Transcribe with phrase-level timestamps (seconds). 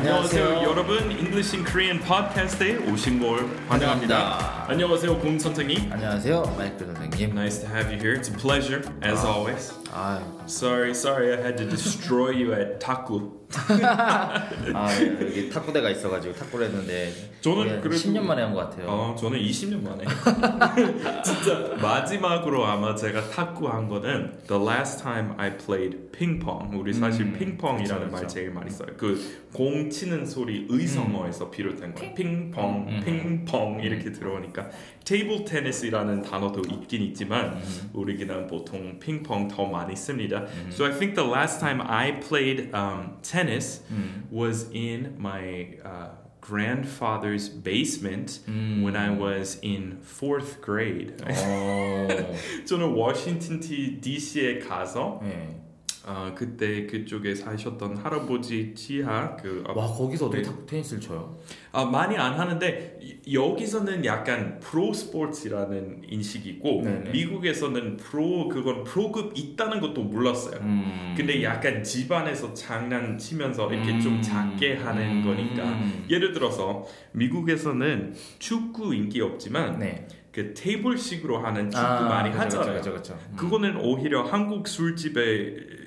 [0.00, 0.44] 안녕하세요.
[0.44, 0.70] 안녕하세요.
[0.70, 4.16] 여러분 English in Korean 팟캐스트에 오신 걸 환영합니다.
[4.16, 4.59] 환영합니다.
[4.74, 5.90] 안녕하세요 공 선생님.
[5.92, 7.30] 안녕하세요, 마이클 선생님.
[7.30, 8.14] Nice to have you here.
[8.16, 9.74] It's a pleasure as always.
[9.92, 13.32] 아, Sorry, sorry, I had to destroy you at Taku.
[13.82, 18.86] 아 예, 여기 탁구대가 있어가지고 탁구를 했는데 저는 이게 그래도- 10년 만에 한 것 같아요.
[18.88, 20.04] 어, 저는 20년 만에.
[21.24, 26.70] 진짜 마지막으로 아마 제가 탁구 한 거는 The last time I played 핑퐁.
[26.78, 28.34] 우리 사실 음, 핑퐁이라는 그쵸, 말 그쵸.
[28.34, 28.88] 제일 많이 써요.
[28.96, 29.18] 그
[29.52, 32.14] 공 치는 소리 의성어에서 비롯된 거예요.
[32.14, 33.00] 핑퐁, 음.
[33.04, 34.59] 핑퐁 이렇게 들어오니까
[35.03, 37.89] 테이블 테니스라는 단어도 있긴 있지만 음.
[37.93, 40.45] 우리는 보통 핑퐁 더 많이 씁니다.
[40.45, 40.69] 음.
[40.71, 44.27] So I think the last time I played um, tennis 음.
[44.31, 46.09] was in my uh,
[46.41, 48.83] grandfather's basement 음.
[48.83, 51.17] when I was in fourth grade.
[51.23, 52.07] 어,
[52.65, 55.65] 저는 워싱턴 DC에 가서 예.
[56.06, 60.48] 어, 그때 그쪽에 사셨던 할아버지 지하 그 어, 와 거기서 어떻게 네.
[60.48, 61.38] 탁구 테니스를 쳐요?
[61.72, 67.10] 아, 많이 안 하는데 이- 여기서는 약간 프로 스포츠라는 인식이고 네네.
[67.10, 70.58] 미국에서는 프로 그건 프로급 있다는 것도 몰랐어요.
[70.62, 71.14] 음.
[71.16, 74.22] 근데 약간 집안에서 장난치면서 이렇게 좀 음.
[74.22, 75.24] 작게 하는 음.
[75.24, 75.78] 거니까
[76.08, 80.06] 예를 들어서 미국에서는 축구 인기 없지만 네.
[80.32, 82.76] 그 테이블식으로 하는 축구 아, 많이 그쵸, 하잖아요.
[82.78, 83.26] 그쵸, 그쵸, 그쵸.
[83.32, 83.36] 음.
[83.36, 85.79] 그거는 오히려 한국 술집에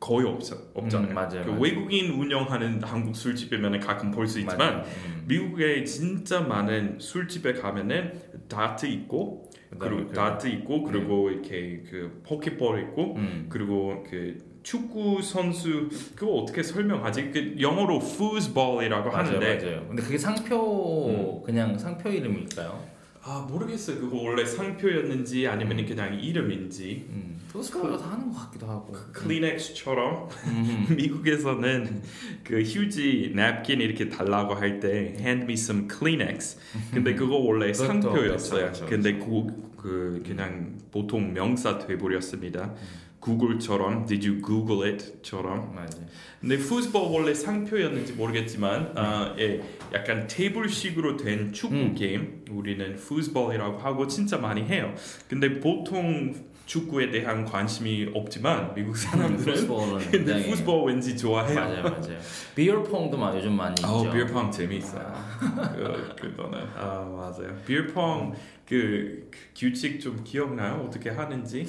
[0.00, 1.10] 거의 없어, 없잖아요.
[1.10, 1.60] 음, 맞아요, 그 맞아요.
[1.60, 4.84] 외국인 운영하는 한국 술집이면 가끔 볼 수 있지만 맞아요.
[5.06, 5.24] 음.
[5.28, 8.12] 미국에 진짜 많은 술집에 가면은
[8.48, 13.46] 다트 있고 그리고 그- 다트 있고 그리고 이렇게 그 포켓볼 있고 음.
[13.50, 17.30] 그리고 그 축구 선수 그거 어떻게 설명하지?
[17.30, 19.86] 그 영어로 foosball이라고 맞아요, 하는데 맞아요.
[19.86, 22.82] 근데 그게 상표 그냥 상표 이름일까요?
[23.22, 24.00] 아 모르겠어요.
[24.00, 27.40] 그거 원래 상표였는지 아니면 그냥 이름인지 음.
[27.52, 28.92] 토스카가 다 하는 것 같기도 하고.
[29.12, 30.86] 클리넥스처럼 음.
[30.96, 32.02] 미국에서는
[32.44, 36.58] 그 휴지 냅킨 이렇게 달라고 할 때 hand me some Kleenex.
[36.94, 38.60] 근데 그거 원래 상표였어요.
[38.60, 42.74] 그렇죠, 그렇죠, 근데 그, 그 그냥 보통 명사 돼버렸습니다.
[43.20, 45.74] 구글처럼 did you Google it?처럼.
[45.74, 45.90] 맞아요.
[46.40, 49.60] 근데 foosball 원래 상표였는지 모르겠지만 아, 예,
[49.92, 51.94] 약간 테이블식으로 된 축구 음.
[51.94, 54.94] 게임 우리는 foosball이라고 하고 진짜 많이 해요.
[55.28, 56.34] 근데 보통
[56.74, 61.56] 축구에 대한 관심이 없지만 미국 사람들은 푸스볼은 근데 푸스볼 왠지 좋아해요.
[61.58, 62.18] 맞아요, 맞아요.
[62.54, 63.88] 비어퐁도 막 요즘 많이 있죠.
[63.88, 65.12] 어, 비어펑 재미있어요.
[65.74, 67.56] 그 그거는 아 맞아요.
[67.66, 68.34] 비어펑
[68.68, 70.84] 그, 그 규칙 좀 기억나요?
[70.86, 71.66] 어떻게 하는지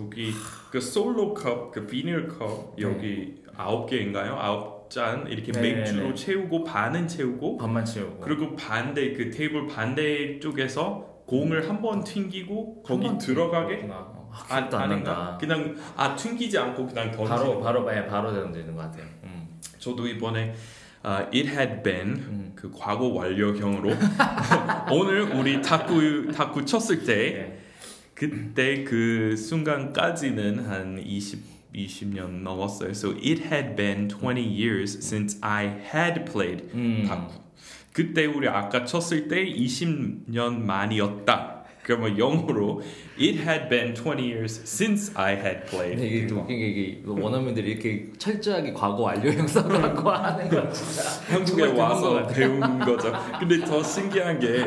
[0.00, 0.32] 여기
[0.70, 4.34] 그 솔로 컵, 그 비닐 컵 여기 아홉 개인가요?
[4.40, 6.14] 아홉 잔 이렇게 네, 맥주로 네.
[6.14, 8.20] 채우고 반은 채우고 밥만 채우고.
[8.20, 13.96] 그리고 반대 그 테이블 반대 쪽에서 공을 한 번 튕기고 거기 한 번 들어가게 그렇구나.
[13.96, 15.36] 어, 아, 아닌가?
[15.40, 19.04] 그냥 아 튕기지 않고 그냥 던지는 바로 바로 예, 바로 던지는 것 같아요.
[19.24, 19.48] 음.
[19.78, 20.54] 저도 이번에
[21.02, 22.52] 아, It Had Been 음.
[22.54, 23.90] 그 과거 완료형으로
[24.90, 27.58] 오늘 우리 탁구 탁구 쳤을 때 네.
[28.14, 31.40] 그때 그 순간까지는 한 20,
[31.72, 32.90] 20년 넘었어요.
[32.90, 37.04] So it had been 20 years since I had played 음.
[37.06, 37.34] 탁구.
[37.92, 41.57] 그때 우리 아까 쳤을 때 20년 만이었다.
[41.88, 42.82] 그러면 영어로
[43.18, 45.96] It had been 20 years since I had played.
[45.96, 51.02] 근데 이게 또 웃긴 게 이게 원어민들이 이렇게 철저하게 과거 완료형 써놓고 하는 거 진짜
[51.32, 52.26] 한국에 와서.
[52.26, 53.10] 배운 거죠.
[53.40, 54.66] 근데 더 신기한 게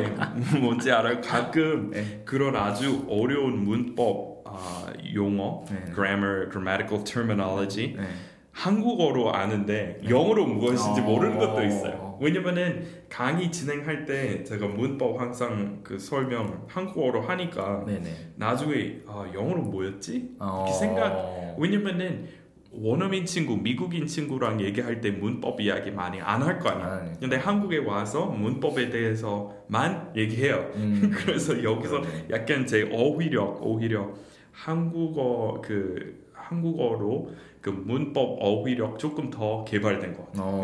[0.60, 1.20] 뭔지 알아요?
[1.20, 2.22] 가끔 네.
[2.24, 5.92] 그런 아주 어려운 문법 아, 용어, 네.
[5.94, 8.02] grammar, grammatical terminology 네.
[8.50, 11.04] 한국어로 아는데 영어로 무엇인지 어.
[11.04, 12.11] 모르는 것도 있어요.
[12.22, 18.32] 왜냐면은 강의 진행할 때 제가 문법 항상 그 설명 한국어로 하니까 네네.
[18.36, 20.36] 나중에 아, 영어로 뭐였지?
[20.38, 20.66] 어...
[20.78, 22.28] 생각- 왜냐면은
[22.74, 26.86] 원어민 친구, 미국인 친구랑 얘기할 때 문법 이야기 많이 안 할 거 아니야.
[26.86, 27.12] 아, 네.
[27.20, 30.70] 근데 한국에 와서 문법에 대해서만 얘기해요.
[30.76, 31.10] 음.
[31.14, 32.26] 그래서 여기서 그러네.
[32.30, 34.14] 약간 제 어휘력, 오히려
[34.52, 37.30] 한국어 그 한국어로
[37.60, 40.44] 그 문법 어휘력 조금 더 개발된 것 같아요.
[40.46, 40.60] 어.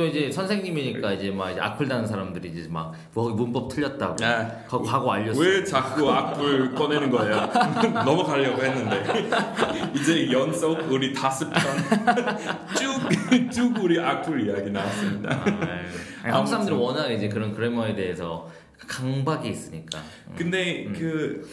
[0.00, 4.64] 또 이제 선생님이니까 이제 막 이제 악플 다는 사람들이 이제 막 뭐, 문법 틀렸다고 아,
[4.66, 5.38] 과- 과거 알렸어.
[5.38, 7.36] 왜 자꾸 악플 꺼내는 거예요?
[8.02, 9.28] 넘어가려고 했는데
[9.94, 11.50] 이제 연속 우리 다섯
[12.72, 15.34] 편쭉쭉 우리 악플 이야기 나왔습니다.
[15.36, 18.48] 아, 아니, 한국 사람들은 워낙 이제 그런 그래머에 대해서
[18.88, 19.98] 강박이 있으니까.
[20.28, 20.34] 음.
[20.34, 21.46] 근데 그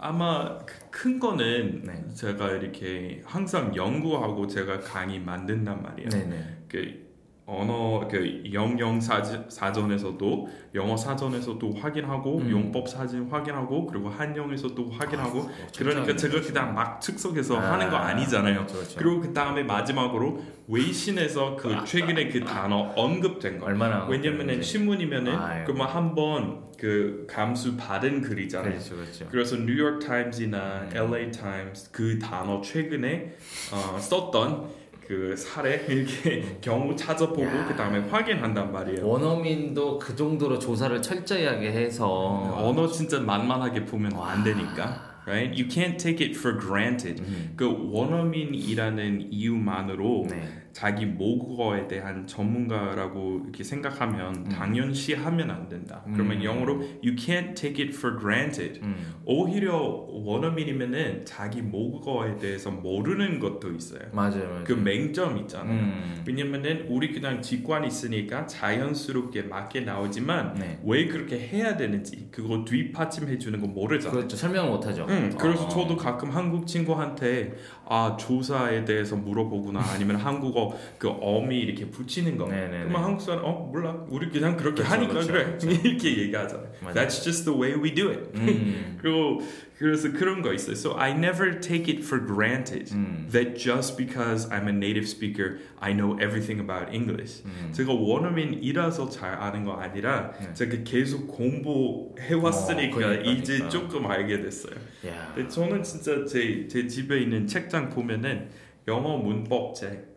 [0.00, 2.04] 아마 그큰 거는 네.
[2.16, 6.08] 제가 이렇게 항상 연구하고 제가 강의 만든단 말이에요.
[6.08, 6.56] 네 네.
[6.68, 7.09] 그
[7.50, 12.50] 언어 그 영영 사전, 사전에서도 영어 사전에서도 확인하고 음.
[12.50, 17.96] 용법 사전 확인하고 그리고 한영에서도 확인하고 어, 그러니까 제가 그냥 막 즉석에서 아, 하는 거
[17.96, 18.54] 아니잖아요.
[18.54, 18.98] 그렇죠, 그렇죠.
[18.98, 23.66] 그리고 그 다음에 마지막으로 웨이신에서 그 최근에 그 단어 언급된 거.
[23.66, 24.62] 얼마나 왜냐면은.
[24.62, 25.64] 신문이면은 아유.
[25.66, 28.70] 그러면 한번 그 감수 받은 글이잖아요.
[28.70, 29.26] 그렇죠, 그렇죠.
[29.28, 30.90] 그래서 뉴욕 타임즈나 음.
[30.94, 33.36] LA 타임스 그 단어 최근에
[33.72, 34.79] 어, 썼던
[35.10, 37.64] 그 사례 이렇게 경우 찾아보고 야.
[37.66, 39.08] 그 다음에 확인한단 말이에요.
[39.08, 42.06] 원어민도 그 정도로 조사를 철저히 하게 해서
[42.56, 44.30] 언어 진짜 만만하게 보면 와.
[44.30, 45.10] 안 되니까.
[45.26, 45.60] Right?
[45.60, 47.20] You can't take it for granted.
[47.22, 47.54] 음.
[47.56, 50.69] 그 원어민이라는 이유만으로 네.
[50.72, 56.02] 자기 모국어에 대한 전문가라고 이렇게 생각하면 당연시하면 안 된다.
[56.12, 56.44] 그러면 음.
[56.44, 58.80] 영어로 you can't take it for granted.
[58.82, 58.96] 음.
[59.24, 64.00] 오히려 원어민이면은 자기 모국어에 대해서 모르는 것도 있어요.
[64.12, 64.64] 맞아요, 맞아요.
[64.64, 65.72] 그 맹점 있잖아요.
[65.72, 66.22] 음.
[66.26, 70.80] 왜냐면은 우리 그냥 직관 있으니까 자연스럽게 맞게 나오지만 네.
[70.84, 74.16] 왜 그렇게 해야 되는지 그거 뒷받침해 주는 거 모르잖아요.
[74.16, 74.36] 그렇죠.
[74.36, 75.06] 설명을 못 하죠.
[75.08, 75.68] 응, 그래서 어.
[75.68, 77.54] 저도 가끔 한국 친구한테
[77.86, 80.59] 아 조사에 대해서 물어보구나 아니면 한국어
[80.98, 82.78] 그 어미 이렇게 붙이는 거 네네네.
[82.84, 85.70] 그러면 한국 사람 어 몰라 우리 그냥 그렇게 그렇죠, 하니까 그렇죠, 그래 그렇죠.
[85.88, 86.94] 이렇게 얘기하잖아요 맞아요.
[86.94, 88.98] That's just the way we do it 음.
[89.02, 89.40] 그리고
[89.78, 93.26] 그래서 그런 거 있어요 So I never take it for granted 음.
[93.32, 97.70] that just because I'm a native speaker I know everything about English 음.
[97.72, 100.52] 제가 원어민이라서 잘 아는 거 아니라 네.
[100.52, 103.68] 제가 계속 공부해 왔으니까 어, 그러니까, 이제.
[103.68, 104.74] 조금 알게 됐어요
[105.06, 105.32] 야.
[105.34, 108.48] 근데 저는 진짜 제, 제 집에 있는 책장 보면은
[108.88, 110.14] 영어 문법 책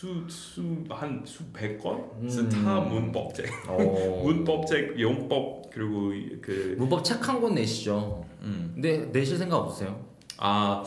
[0.00, 1.98] 수수한 수백 권?
[2.22, 2.48] 음.
[2.48, 4.22] 다 문법책 어.
[4.24, 8.24] 문법책 용법 그리고 이- 그 문법 책 한 권 내시죠.
[8.42, 8.70] 음.
[8.74, 10.02] 근데 내실 생각 없으세요?
[10.38, 10.82] 아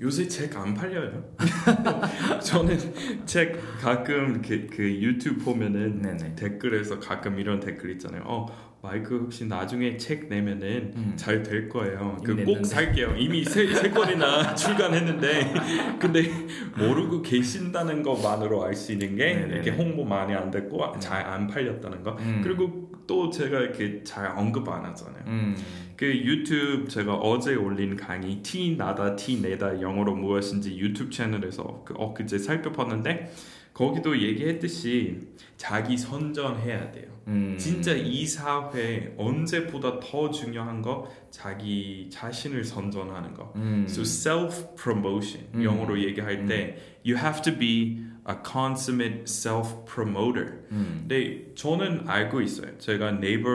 [0.00, 1.24] 요새 책 안 팔려요.
[2.42, 2.78] 저는
[3.26, 6.34] 책 가끔 그, 그 유튜브 보면은 네네.
[6.36, 8.22] 댓글에서 가끔 이런 댓글 있잖아요.
[8.24, 8.46] 어
[8.82, 11.12] 마이크 혹시 나중에 책 내면은 음.
[11.14, 12.16] 잘될 거예요.
[12.24, 12.64] 그 꼭.
[12.66, 13.14] 살게요.
[13.16, 15.54] 이미 세, 세 권이나 출간했는데
[16.00, 16.28] 근데
[16.76, 19.54] 모르고 계신다는 것만으로 알 수 있는 게 네네네.
[19.54, 22.16] 이렇게 홍보 많이 안 됐고 잘 안 팔렸다는 거.
[22.18, 22.40] 음.
[22.42, 25.22] 그리고 또 제가 이렇게 잘 언급 안 하잖아요.
[25.28, 25.56] 음.
[25.96, 31.94] 그 유튜브 제가 어제 올린 강의 티 나다 티 내다 영어로 무엇인지 유튜브 채널에서 그
[31.96, 33.30] 엊그제 살펴봤는데
[33.72, 37.12] 거기도 얘기했듯이 자기 선전해야 돼요.
[37.28, 37.56] 음.
[37.58, 43.52] 진짜 이 사회 언제보다 더 중요한 거 자기 자신을 선전하는 거.
[43.56, 43.86] 음.
[43.88, 45.64] So self promotion 음.
[45.64, 46.76] 영어로 얘기할 때
[47.06, 50.62] you have to be a consummate self promoter.
[50.70, 51.06] 음.
[51.08, 52.78] 근데 저는 알고 있어요.
[52.78, 53.50] 제가 네이버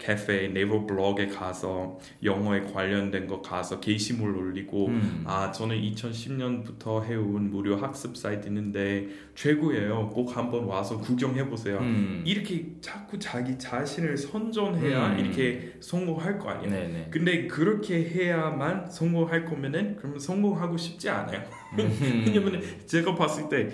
[0.00, 5.24] 카페, 네이버 블로그에 가서 영어에 관련된 거 가서 게시물 올리고 음.
[5.26, 10.10] 아 저는 2010년부터 해온 무료 학습 사이트 있는데 최고예요.
[10.10, 11.78] 꼭 한번 와서 구경해 보세요.
[11.78, 12.22] 음.
[12.24, 15.18] 이렇게 자꾸 자기 자신을 선전해야 음.
[15.18, 16.70] 이렇게 성공할 거 아니에요.
[16.70, 17.08] 네네.
[17.10, 21.42] 근데 그렇게 해야만 성공할 거면은 그러면 성공하고 싶지 않아요.
[21.78, 22.22] 음.
[22.24, 23.70] 왜냐면 제가 봤을 때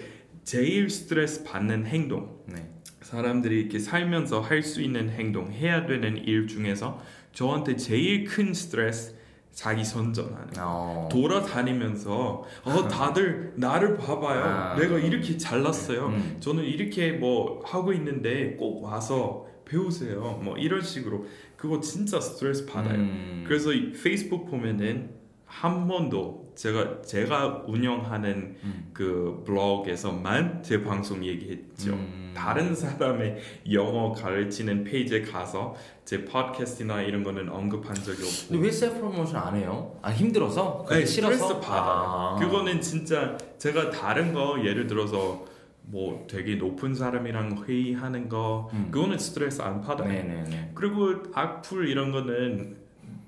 [0.53, 2.67] 제일 스트레스 받는 행동 네.
[3.03, 7.03] 사람들이 이렇게 살면서 할 수 있는 행동, 해야 되는 일 중에서
[7.35, 9.15] 저한테 제일 큰 스트레스
[9.53, 10.55] 자기 선전하는.
[10.55, 10.61] 거.
[10.61, 11.09] 어.
[11.13, 14.43] 돌아다니면서 어 다들 나를 봐봐요.
[14.43, 14.77] 아.
[14.77, 16.07] 내가 이렇게 잘났어요.
[16.07, 16.37] 음.
[16.41, 20.41] 저는 이렇게 뭐 하고 있는데 꼭 와서 배우세요.
[20.43, 21.27] 뭐 이런 식으로
[21.59, 22.95] 그거 진짜 스트레스 받아요.
[22.97, 23.45] 음.
[23.47, 25.11] 그래서 이 페이스북 보면은
[25.45, 28.91] 한 번도 제가 제가 운영하는 음.
[28.93, 31.93] 그 블로그에서만 제 방송 얘기했죠.
[31.93, 32.35] 음.
[32.37, 33.39] 다른 사람의
[33.71, 38.49] 영어 가르치는 페이지에 가서 제 팟캐스트나 이런 거는 언급한 적이 없고.
[38.49, 39.97] 근데 왜 self promotion 안 해요?
[40.03, 40.85] 아 힘들어서?
[40.91, 41.61] 네, 싫어서?
[41.61, 41.81] 받아요.
[41.81, 42.37] 아.
[42.41, 45.47] 그거는 진짜 제가 다른 거 예를 들어서
[45.83, 48.89] 뭐 되게 높은 사람이랑 회의하는 거 음.
[48.91, 50.09] 그거는 스트레스 안 받아요.
[50.09, 50.73] 네네네.
[50.75, 52.79] 그리고 악플 이런 거는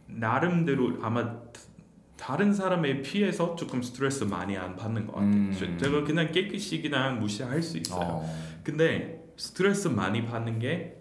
[0.09, 1.39] 나름대로 아마
[2.21, 5.31] 다른 사람에 피해서 조금 스트레스 많이 안 받는 것 같아요.
[5.33, 5.79] 음.
[5.81, 8.23] 제가 그냥 깨끗이 그냥 무시할 수 있어요.
[8.23, 8.61] 어.
[8.63, 10.97] 근데 스트레스 많이 받는 게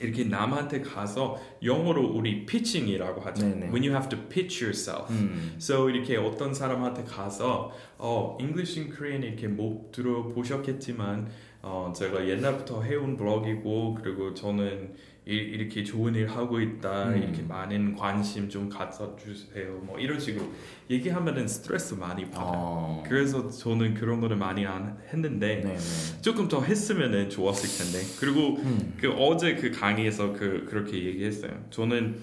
[0.00, 3.46] 이렇게 남한테 가서 영어로 우리 pitching이라고 하죠.
[3.46, 3.66] 네네.
[3.66, 5.12] When you have to pitch yourself.
[5.12, 5.56] 음.
[5.58, 11.28] So 이렇게 어떤 사람한테 가서 어 English in Korean 이렇게 못 들어보셨겠지만
[11.62, 14.94] 어 제가 옛날부터 해온 블로그이고 그리고 저는
[15.28, 17.18] 이, 이렇게 좋은 일 하고 있다 음.
[17.20, 20.52] 이렇게 많은 관심 좀 가져주세요 뭐 이런 식으로
[20.88, 22.52] 얘기하면은 스트레스 많이 받아요.
[22.54, 23.04] 어.
[23.04, 25.78] 그래서 저는 그런 거를 많이 안 했는데 네네.
[26.22, 28.94] 조금 더 했으면은 좋았을 텐데 그리고 음.
[29.00, 31.64] 그 어제 그 강의에서 그 그렇게 얘기했어요.
[31.70, 32.16] 저는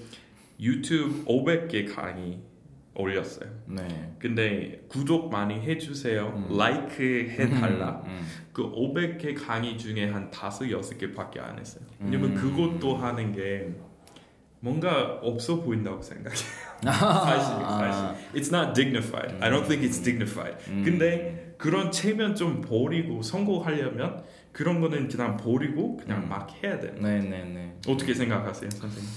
[0.61, 2.39] 유튜브 500개 강의
[2.95, 3.49] 올렸어요.
[3.65, 4.13] 네.
[4.19, 6.47] 근데 구독 많이 해주세요.
[6.49, 6.57] 음.
[6.57, 8.03] 라이크 해달라.
[8.05, 8.27] 음, 음.
[8.51, 11.83] 그 500개 강의 중에 한 다섯 여섯 개밖에 안 했어요.
[11.99, 12.35] 왜냐면 음.
[12.35, 13.73] 그것도 하는 게
[14.59, 16.47] 뭔가 없어 보인다고 생각해요.
[16.85, 18.31] 아, 사실 사실.
[18.33, 19.35] It's not dignified.
[19.41, 20.55] I don't think it's dignified.
[20.69, 20.83] 음.
[20.85, 26.29] 근데 그런 체면 좀 버리고 성공하려면 그런 거는 그냥 버리고 그냥 음.
[26.29, 26.93] 막 해야 돼요.
[26.99, 27.79] 네네네.
[27.87, 29.09] 어떻게 생각하세요, 선생님?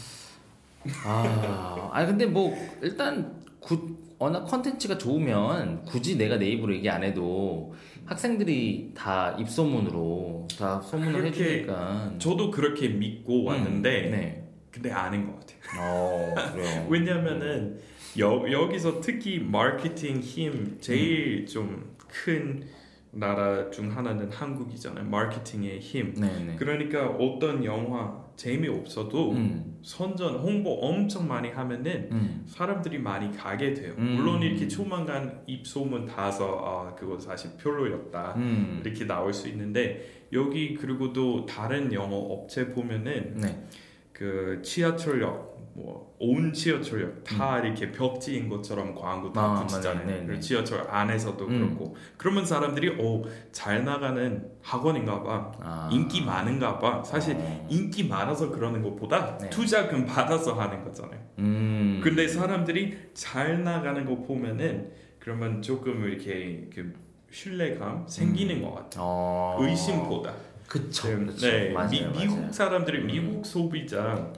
[1.04, 7.02] 아, 아 근데 뭐 일단 구, 워낙 컨텐츠가 좋으면 굳이 내가 내 입으로 얘기 안
[7.02, 12.12] 해도 학생들이 다 입소문으로 다 소문을 그렇게 해주니까.
[12.18, 14.48] 저도 그렇게 믿고 왔는데 음, 네.
[14.70, 15.80] 근데 아닌 것 같아요.
[15.80, 16.34] 어.
[16.88, 17.80] 왜냐면은
[18.20, 21.46] 여, 여기서 특히 마케팅 힘 제일 음.
[21.46, 22.64] 좀큰
[23.10, 25.04] 나라 중 하나는 한국이잖아요.
[25.06, 26.14] 마케팅의 힘.
[26.14, 26.56] 네네.
[26.56, 33.94] 그러니까 어떤 영화 재미없어도 음, 선전 홍보 엄청 많이 하면은 음, 사람들이 많이 가게 돼요.
[33.98, 34.16] 음.
[34.16, 38.82] 물론 이렇게 조만간 입소문 타서 아 그거 사실 별로였다 음.
[38.84, 43.64] 이렇게 나올 수 있는데 여기 그리고 또 다른 영어 업체 보면은 네.
[44.12, 49.56] 그 지하철역 뭐온 지하철역 다 이렇게 벽지인 것처럼 광고 다 음.
[49.56, 50.06] 아, 붙이잖아요.
[50.06, 50.40] 네, 네.
[50.40, 51.58] 지하철 안에서도 음.
[51.58, 55.90] 그렇고 그러면 사람들이 오잘 나가는 학원인가봐 아.
[55.92, 57.66] 인기 많은가봐 사실 어.
[57.70, 59.50] 인기 많아서 그러는 것보다 네.
[59.50, 61.20] 투자금 받아서 하는 거잖아요.
[61.38, 62.00] 음.
[62.02, 66.94] 근데 사람들이 잘 나가는 거 보면은 그러면 조금 이렇게 그
[67.30, 69.04] 신뢰감 생기는 것 같아요.
[69.04, 69.56] 어.
[69.60, 70.32] 의심보다.
[70.66, 71.08] 그쵸.
[71.08, 71.46] 네, 그쵸.
[71.46, 72.12] 네, 맞아요, 미, 맞아요.
[72.18, 73.06] 미국 사람들이 음.
[73.06, 74.32] 미국 소비자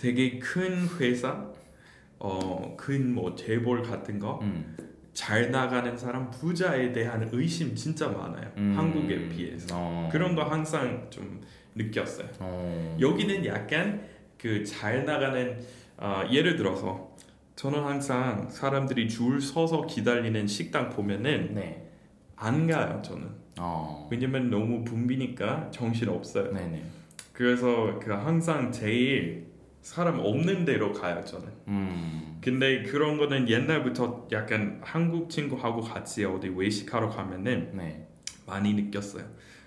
[0.00, 1.44] 되게 큰 회사,
[2.18, 5.50] 어, 큰 뭐 재벌 같은 거잘 음.
[5.52, 8.50] 나가는 사람 부자에 대한 의심 진짜 많아요.
[8.56, 8.72] 음.
[8.74, 10.08] 한국에 비해서 어.
[10.10, 11.40] 그런 거 항상 좀
[11.74, 12.28] 느꼈어요.
[12.38, 12.96] 어.
[12.98, 14.02] 여기는 약간
[14.38, 15.58] 그 잘 나가는
[15.98, 17.14] 어, 예를 들어서
[17.56, 21.86] 저는 항상 사람들이 줄 서서 기다리는 식당 보면은 네.
[22.36, 23.28] 안 가요 저는
[23.58, 24.08] 어.
[24.10, 26.82] 왜냐면 너무 붐비니까 정신 없어요 네네.
[27.34, 29.49] 그래서 그 항상 제일
[29.82, 32.38] 사람 없는 데로 가요 저는 음.
[32.42, 38.06] 근데 그런 거는 옛날부터 약간 한국 친구하고 같이 어디 외식하러 가면은 네.
[38.46, 39.24] 많이 느꼈어요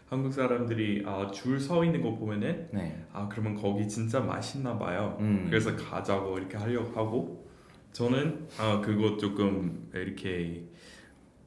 [0.07, 3.03] 한국 사람들이 아, 줄 서 있는 거 보면은 네.
[3.11, 5.47] 아 그러면 거기 진짜 맛있나 봐요 음.
[5.49, 7.49] 그래서 가자고 이렇게 하려고 하고
[7.91, 10.63] 저는 아 그거 조금 이렇게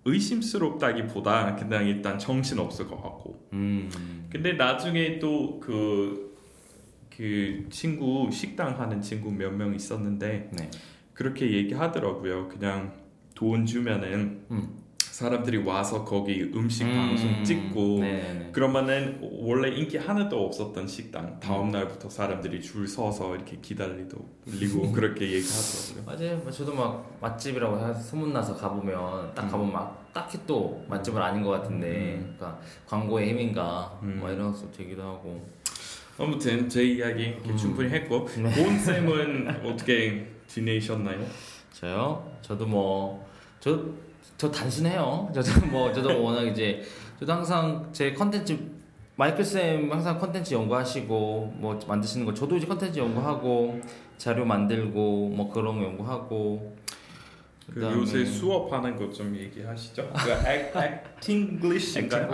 [0.04, 4.28] 의심스럽다기보다 그냥 일단 정신 없을 것 같고 음.
[4.30, 6.25] 근데 나중에 또 그
[7.16, 10.70] 그 친구 식당 하는 친구 몇 명 있었는데 네.
[11.14, 12.92] 그렇게 얘기하더라고요 그냥
[13.34, 14.76] 돈 주면은 음.
[14.98, 16.94] 사람들이 와서 거기 음식 음.
[16.94, 18.50] 방송 찍고 네네.
[18.52, 25.24] 그러면은 원래 인기 하나도 없었던 식당 다음 날부터 사람들이 줄 서서 이렇게 기다리도 리고 그렇게
[25.32, 26.04] 얘기하더라고요.
[26.04, 26.36] 맞아요.
[26.42, 31.50] 뭐 저도 막 맛집이라고 해서 소문나서 가보면 딱 가보면 막 딱히 또 맛집은 아닌 것
[31.50, 34.16] 같은데, 그러니까 광고의 힘인가 음.
[34.20, 35.46] 뭐 이런 것도 되기도 하고.
[36.18, 37.56] 아무튼 제 이야기 음.
[37.56, 38.50] 충분히 했고 네.
[38.50, 41.24] 고은 쌤은 어떻게 지내셨나요?
[41.72, 42.32] 저요?
[42.42, 43.26] 저도 뭐
[43.60, 44.06] 저
[44.38, 45.30] 저 단순해요.
[45.34, 46.82] 저도 뭐 저도 워낙 이제
[47.18, 48.58] 저도 항상 제 컨텐츠
[49.16, 53.80] 마이클 쌤 항상 컨텐츠 연구하시고 뭐 만드시는 거 저도 이제 컨텐츠 연구하고
[54.18, 56.76] 자료 만들고 뭐 그런 거 연구하고
[57.72, 60.12] 그 요새 수업하는 거좀 얘기하시죠.
[60.12, 62.28] 그 액, 액팅글리시인가요?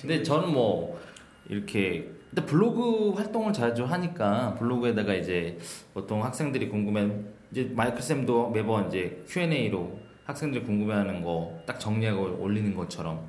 [0.00, 1.00] 근데 저는 뭐
[1.48, 5.58] 이렇게 일단 블로그 활동을 자주 하니까 블로그에다가 이제
[5.94, 7.10] 보통 학생들이 궁금해
[7.50, 13.28] 이제 마이클 쌤도 매번 이제 Q&A로 학생들이 궁금해하는 거 딱 정리하고 올리는 것처럼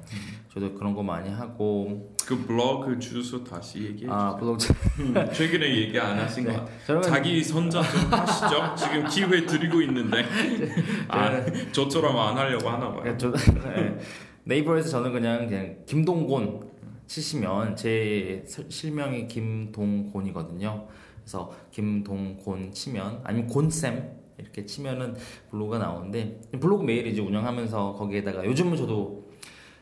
[0.53, 4.77] 저도 그런 거 많이 하고 그 블로그 주소 다시 얘기해 아 블로그 주세요.
[4.99, 7.01] 음, 최근에 얘기 안 하신 것 같아요.
[7.01, 8.75] 자기 선전 좀 하시죠.
[8.75, 10.23] 지금 기회 드리고 있는데
[11.09, 13.17] 아, 저처럼 안 하려고 하나 봐요.
[13.17, 13.97] 저, 네.
[14.45, 16.68] 네이버에서 저는 그냥 그냥 김동곤
[17.09, 20.87] 치시면 제 설- 실명이 김동곤이거든요.
[21.21, 25.15] 그래서 김동곤 치면 아니면 곤쌤 이렇게 치면은
[25.49, 29.27] 블로그가 나오는데 블로그 매일 이제 운영하면서 거기에다가 요즘은 저도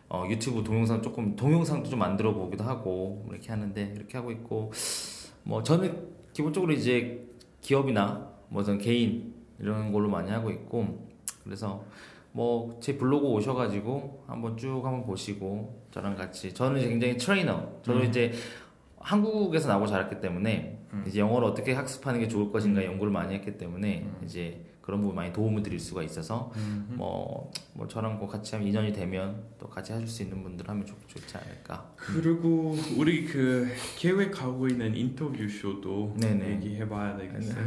[0.10, 4.72] 어, 유튜브 동영상 조금 동영상도 좀 만들어 보기도 하고 이렇게 하는데 이렇게 하고 있고
[5.44, 7.28] 뭐 저는 기본적으로 이제
[7.60, 11.06] 기업이나 뭐전 개인 이런 걸로 많이 하고 있고
[11.44, 11.84] 그래서
[12.32, 18.00] 뭐 제 블로그 오셔가지고 한번 쭉 한번 보시고 저랑 같이 저는 이제 굉장히 트레이너 저도
[18.00, 18.06] 음.
[18.06, 18.32] 이제
[19.00, 21.04] 한국에서 나고 자랐기 때문에 음.
[21.08, 24.22] 이제 영어를 어떻게 학습하는 게 좋을 것인가 연구를 많이 했기 때문에 음.
[24.24, 26.50] 이제 그런 부분 많이 도움을 드릴 수가 있어서
[26.88, 30.86] 뭐, 뭐 저랑 뭐 같이 하면 인연이 되면 또 같이 하실 수 있는 분들 하면
[30.86, 31.92] 좋, 좋지 않을까.
[31.98, 33.68] 그리고 우리 그
[33.98, 36.52] 계획하고 있는 인터뷰 쇼도 네네.
[36.52, 37.66] 얘기해봐야 되겠어요.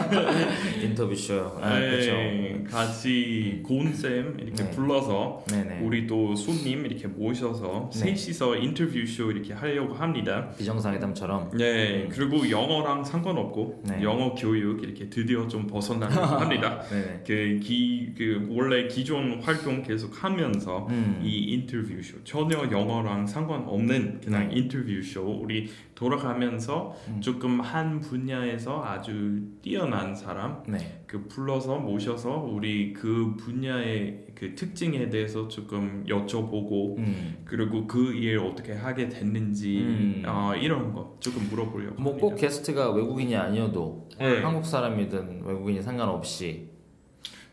[0.82, 1.58] 인터뷰 쇼.
[1.60, 2.70] 아, 네, 그렇죠.
[2.74, 4.70] 같이 고은 쌤 이렇게 네.
[4.70, 5.80] 불러서 네네.
[5.82, 8.14] 우리 또 손님 이렇게 모셔서 네.
[8.16, 10.48] 셋이서 인터뷰 쇼 이렇게 하려고 합니다.
[10.56, 11.50] 비정상회담처럼.
[11.58, 14.02] 네, 그리고 영어랑 상관없고 네.
[14.02, 16.80] 영어 교육 이렇게 드디어 좀 벗어나려고 합니다.
[16.88, 17.22] 네네.
[17.26, 21.20] 그, 기, 그 원래 기존 활동 계속 하면서 음.
[21.22, 24.56] 이 인터뷰 쇼 전혀 영어랑 상관없는 그냥 네.
[24.56, 27.20] 인터뷰 쇼 우리 돌아가면서 음.
[27.20, 31.02] 조금 한 분야에서 아주 뛰어난 사람 네.
[31.06, 37.36] 그 불러서 모셔서 우리 그 분야의 그 특징에 대해서 조금 여쭤보고 음.
[37.44, 40.22] 그리고 그 일 어떻게 하게 됐는지 음.
[40.26, 42.34] 어, 이런 거 조금 물어보려고 뭐 꼭.
[42.36, 44.40] 게스트가 외국인이 아니어도 네.
[44.42, 46.70] 한국 사람이든 외국인이 상관없이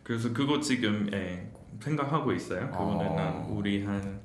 [0.03, 2.69] 그래서 그거 지금 예, 생각하고 있어요.
[2.71, 3.15] 그거는 어.
[3.15, 4.21] 난 우리 한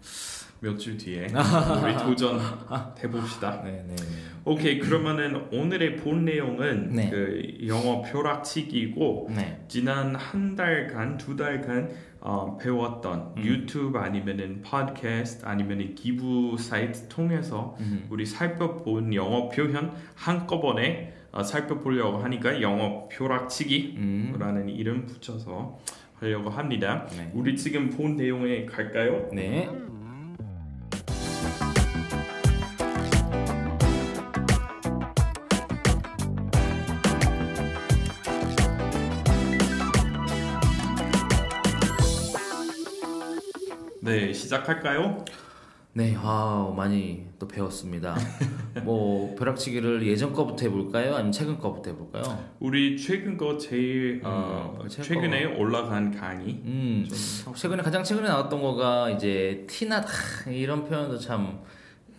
[0.61, 1.29] 며칠 뒤에
[1.83, 2.41] 우리 도전
[3.03, 3.62] 해봅시다.
[3.62, 3.95] 네네.
[4.45, 7.11] 오케이 그러면은 오늘의 본 내용은 네.
[7.11, 9.65] 그 영어 벼락치기고 네.
[9.69, 13.45] 지난 한 달간 두 달간 어, 배웠던 음.
[13.45, 18.07] 유튜브 아니면은 팟캐스트 아니면은 기부 사이트 통해서 음.
[18.11, 24.69] 우리 살펴본 영어 표현 한꺼번에 어, 살펴보려고 하니까 영어 벼락치기라는 음.
[24.69, 25.79] 이름 붙여서
[26.15, 27.07] 하려고 합니다.
[27.17, 27.31] 네.
[27.35, 29.29] 우리 지금 본 내용에 갈까요?
[29.33, 29.69] 네.
[44.49, 45.25] 시작할까요?
[45.93, 48.17] 네, 아 많이 또 배웠습니다.
[48.85, 51.14] 뭐 벼락치기를 예전 거부터 해볼까요?
[51.14, 52.23] 아니면 최근 거부터 해볼까요?
[52.61, 57.07] 우리 최근 거 제일 어, 음, 최근 최근에 올라간 강의 음,
[57.45, 60.09] 좀 최근에 가장 최근에 나왔던 거가 이제 티나다
[60.50, 61.61] 이런 표현도 참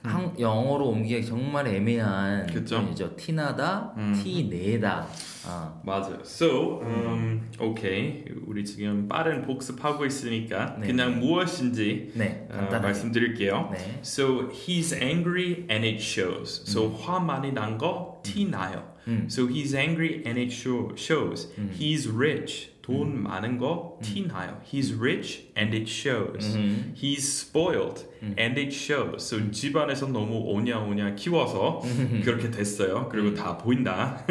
[0.03, 2.77] 한, 영어로 옮기기 정말 애매한 그쵸.
[2.77, 3.15] 표현이죠.
[3.17, 4.13] 티나다, 음.
[4.23, 5.07] 티내다.
[5.45, 6.19] 아, 맞아요.
[6.23, 8.23] So, 음, 오케이.
[8.45, 10.87] 우리 지금 빠른 복습하고 있으니까 네.
[10.87, 12.79] 그냥 무엇인지 네, 어.
[12.81, 13.71] 말씀드릴게요.
[13.73, 16.63] 네, So he's angry and it shows.
[16.65, 18.83] So 화 많이 난 거 티 나요.
[19.07, 19.27] 음.
[19.29, 21.49] So he's angry and it show, shows.
[21.77, 22.69] He's rich.
[22.89, 24.59] 돈 많은 거 티 나요.
[24.65, 26.57] He's rich and it shows.
[26.57, 26.93] 음.
[26.95, 29.23] He's spoiled and it shows.
[29.23, 31.81] So 집안에서 너무 오냐 오냐 키워서
[32.23, 33.07] 그렇게 됐어요.
[33.11, 34.25] 그리고 다 보인다.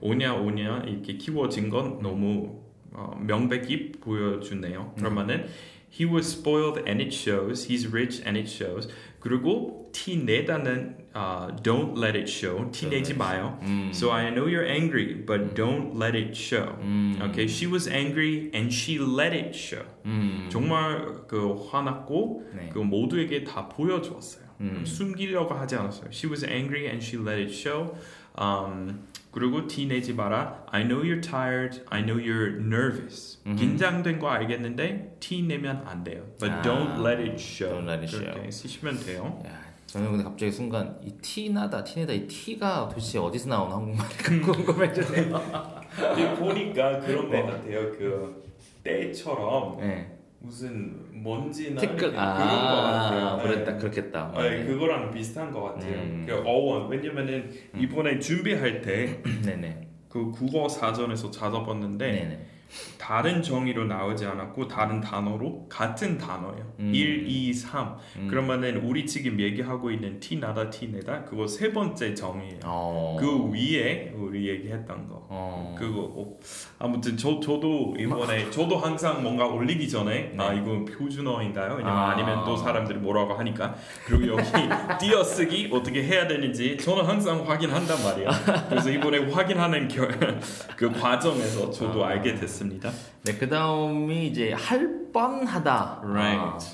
[0.00, 4.94] 오냐 오냐 이렇게 키워진 건 너무 어, 명백히 보여주네요.
[4.96, 5.46] 그러면은
[5.90, 7.66] He was spoiled and it shows.
[7.68, 8.88] He's rich and it shows.
[9.20, 12.71] 그리고 티 내다는 어, don't let it show.
[12.71, 13.59] 티 내지 마요.
[13.61, 13.91] 음.
[13.93, 16.75] So I know you're angry, but don't let it show.
[16.81, 17.19] 음.
[17.21, 19.85] Okay, she was angry and she let it show.
[20.05, 20.47] 음.
[20.49, 22.69] 정말 그 화났고 네.
[22.73, 24.43] 그 모두에게 다 보여주었어요.
[24.61, 24.83] 음.
[24.85, 26.09] 숨기려고 하지 않았어요.
[26.11, 27.95] She was angry and she let it show.
[28.39, 30.65] Um, 그리고 티 내지 마라.
[30.71, 31.81] I know you're tired.
[31.89, 33.39] I know you're nervous.
[33.45, 33.55] 음흠.
[33.55, 36.23] 긴장된 거 알겠는데 티 내면 안 돼요.
[36.39, 37.69] But 아, don't let it show.
[37.73, 38.23] don't let it show.
[38.31, 39.41] 그렇게 쓰시면 돼요.
[39.45, 44.42] 야, 저는 근데 갑자기 순간 이 티나다, 티내다 이 티가 도대체 어디서 나오는 한국말일까 음.
[44.42, 45.40] 궁금해지네요.
[46.36, 47.90] 보니까 그런 거 같아요.
[47.92, 48.44] 그
[48.84, 50.14] 때처럼 네.
[50.40, 53.38] 무슨 먼지나 티끌 이렇게 그런 거 아, 같아요.
[53.42, 53.78] 그랬다, 네.
[53.78, 54.32] 그렇겠다.
[54.36, 55.94] 네, 그거랑 비슷한 것 같아요.
[55.94, 56.24] 음.
[56.28, 59.22] 그 어원 왜냐면은 이번에 준비할 때
[60.10, 60.30] 그.
[60.30, 62.46] 국어 사전에서 찾아봤는데 네네.
[62.98, 66.72] 다른 정의로 나오지 않았고 다른 단어로 같은 단어예요.
[66.80, 66.92] 음.
[66.94, 67.96] 1, 2, 3.
[68.16, 68.28] 음.
[68.28, 72.60] 그러면은 우리 지금 얘기하고 있는 티 나다 티 내다 그거 세 번째 정의예요.
[72.64, 73.16] 어.
[73.18, 75.26] 그 위에 우리 얘기했던 거.
[75.30, 75.74] 어.
[75.78, 76.38] 그거 어,
[76.78, 80.60] 아무튼 저 저도 이번에 저도 항상 뭔가 올리기 전에 아 네.
[80.60, 81.74] 이거 표준어인가요?
[81.74, 82.10] 왜냐면 아.
[82.10, 82.16] 아.
[82.16, 84.42] 니면 또 사람들이 뭐라고 하니까 그리고 여기
[85.00, 88.28] 띄어쓰기 어떻게 해야 되는지 저는 항상 확인한단 말이에요.
[88.68, 90.06] 그래서 이번에 확인하는 겨,
[90.76, 92.08] 그 과정에서 저도 아.
[92.08, 92.90] 알게 됐 습니다.
[93.22, 96.02] 네, 그 다음이 이제 할 뻔하다.
[96.04, 96.66] Right.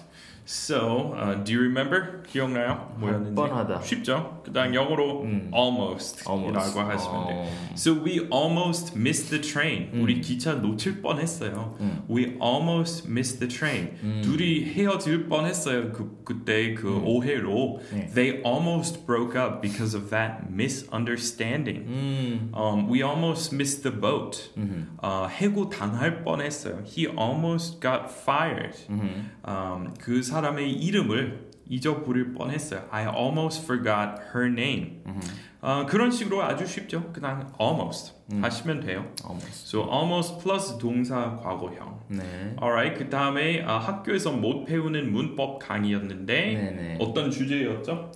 [0.46, 2.24] So, uh, do you remember?
[2.24, 2.92] 기억나요?
[2.98, 3.36] 뭐였는지?
[3.36, 3.82] 뻔하다.
[3.84, 4.42] 쉽죠?
[4.44, 5.52] 그다음 영어로 음.
[5.54, 6.50] almost, Almost.
[6.74, 7.38] 이라고 하시면 돼요.
[7.46, 7.50] 어.
[7.76, 9.92] So we almost missed the train.
[9.94, 10.02] 음.
[10.02, 11.76] 우리 기차 놓칠 뻔했어요.
[11.82, 12.02] 음.
[12.10, 13.92] We almost missed the train.
[14.02, 14.22] 음.
[14.24, 15.92] 둘이 헤어질 뻔했어요.
[15.92, 17.82] 그 그때 그 오해로.
[17.94, 18.10] 네.
[18.16, 21.86] They almost broke up because of that misunderstanding.
[21.88, 22.52] 음.
[22.56, 24.50] Um, we almost missed the boat.
[24.58, 24.98] 음.
[24.98, 26.82] 어, 해고 당할 뻔했어요.
[26.88, 28.76] He almost got fired.
[28.90, 29.30] 음.
[29.48, 32.89] um, 그 사람의 이름을 잊어버릴 뻔했어요.
[32.91, 35.03] I almost forgot her name.
[35.07, 35.21] 음.
[35.61, 37.11] 아, 그런 식으로 아주 쉽죠.
[37.13, 39.07] 그냥 almost 하시면 돼요.
[39.25, 39.69] almost.
[39.69, 42.01] So almost plus 동사 과거형.
[42.09, 42.57] 네.
[42.61, 42.99] Alright.
[42.99, 46.99] 그 다음에 아, 학교에서 못 배우는 문법 강의였는데 네네.
[47.01, 48.11] 어떤 주제였죠?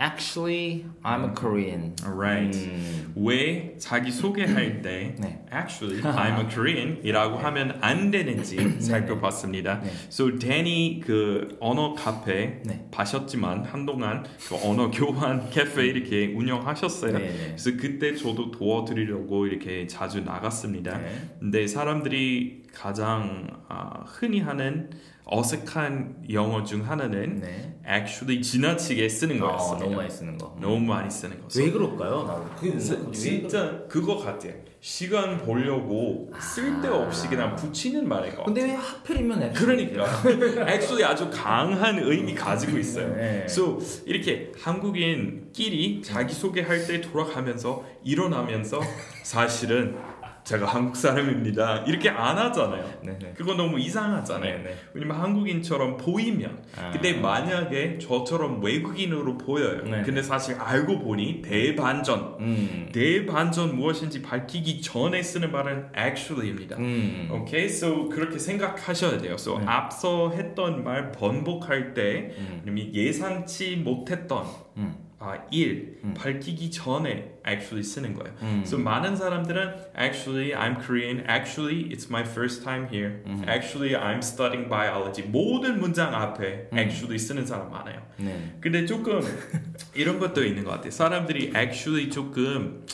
[0.00, 1.94] Actually, I'm a Korean.
[2.02, 2.56] Alright.
[2.56, 5.44] 음, 왜 자기 소개할 때 네.
[5.52, 9.80] Actually, I'm a Korean이라고 하면 안 되는지 살펴봤습니다.
[9.82, 9.90] 네.
[10.08, 12.88] So Danny 그 언어 카페 네.
[12.90, 17.12] 가셨지만 한동안 그 언어 교환 카페 이렇게 운영하셨어요.
[17.12, 17.44] 네, 네.
[17.48, 20.96] 그래서 그때 저도 도와드리려고 이렇게 자주 나갔습니다.
[20.96, 21.36] 네.
[21.40, 24.88] 근데 사람들이 가장 아, 흔히 하는
[25.30, 27.74] 어색한 영어 중 하나는 네.
[27.88, 29.78] actually 지나치게 쓰는 어, 거였어요.
[29.78, 30.56] 너무 많이 쓰는 거.
[30.60, 31.48] 너무 많이 쓰는 거.
[31.56, 32.24] 왜 그럴까요?
[32.24, 34.54] 나 그게 진- 뭐- 왜 진짜 그거 같아요.
[34.82, 38.44] 시간 보려고 쓸데없이 그냥 붙이는 말인 거.
[38.44, 40.04] 근데 왜 하필이면 애 그러니까
[40.72, 43.14] actually 아주 강한 의미 가지고 있어요.
[43.14, 43.44] 네.
[43.44, 48.80] So 이렇게 한국인끼리 자기 소개할 때 돌아가면서 일어나면서
[49.22, 49.96] 사실은
[50.44, 51.84] 제가 한국 사람입니다.
[51.86, 52.84] 이렇게 안 하잖아요.
[53.02, 53.34] 네네.
[53.36, 54.58] 그거 너무 이상하잖아요.
[54.58, 54.76] 네네.
[54.94, 56.90] 왜냐면 한국인처럼 보이면 아.
[56.90, 59.84] 근데 만약에 저처럼 외국인으로 보여요.
[59.84, 60.02] 네네.
[60.02, 62.88] 근데 사실 알고 보니 대반전 음.
[62.92, 66.76] 대반전 무엇인지 밝히기 전에 쓰는 말은 actually입니다.
[66.76, 67.28] 음.
[67.30, 69.34] 오케이, so 그렇게 생각하셔야 돼요.
[69.34, 69.64] So 네.
[69.66, 72.90] 앞서 했던 말 번복할 때 음.
[72.92, 74.44] 예상치 못했던
[74.76, 75.09] 음.
[75.22, 76.14] 아, 일 음.
[76.14, 78.34] 밝히기 전에 actually 쓰는 거예요.
[78.40, 78.62] 음.
[78.64, 83.44] So 많은 사람들은 actually I'm Korean, actually it's my first time here, 음.
[83.46, 85.22] actually I'm studying biology.
[85.28, 86.78] 모든 문장 앞에 음.
[86.78, 88.00] actually 쓰는 사람 많아요.
[88.16, 88.56] 네.
[88.62, 89.20] 근데 조금
[89.94, 90.90] 이런 것도 있는 것 같아요.
[90.90, 92.86] 사람들이 actually 조금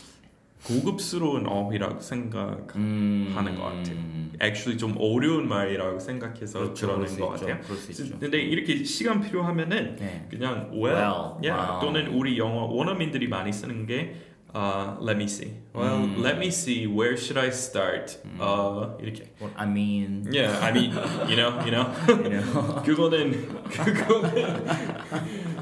[0.66, 3.33] 고급스러운 어휘라고 생각하는 음.
[3.57, 4.16] 것 같아요.
[4.42, 6.87] actually 좀 어려운 말이라고 생각해서 그렇죠.
[6.88, 7.46] 그러는 것 있죠.
[7.46, 8.18] 같아요.
[8.18, 10.26] 근데 이렇게 시간 필요하면은 네.
[10.29, 11.37] 그냥 well, Well.
[11.42, 11.79] yeah, 아.
[11.81, 14.16] 또는 우리 영어 원어민들이 많이 쓰는 게
[14.57, 15.53] uh, let me see.
[15.75, 16.23] Well, 음.
[16.23, 16.87] let me see.
[16.87, 18.16] Where should I start?
[18.40, 19.29] Uh, 이렇게.
[19.38, 20.92] What I mean, Yeah, I mean,
[21.29, 21.92] you know, you know.
[22.09, 22.83] you know.
[22.83, 24.64] 그거는 그거는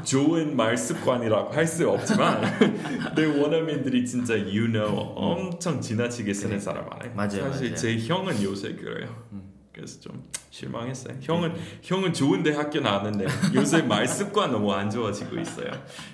[0.05, 2.43] 좋은 말 습관이라고 할 수 없지만
[3.17, 7.11] 내 원어민들이 진짜 you know 엄청 지나치게 쓰는 사람 많아요.
[7.17, 7.75] 맞아요, 사실 맞아요.
[7.75, 9.09] 제 형은 요새 그래요.
[9.75, 11.17] 그래서 좀 실망했어요.
[11.21, 15.71] 형은 형은 좋은 대학교 나왔는데 요새 말 습관 너무 안 좋아지고 있어요.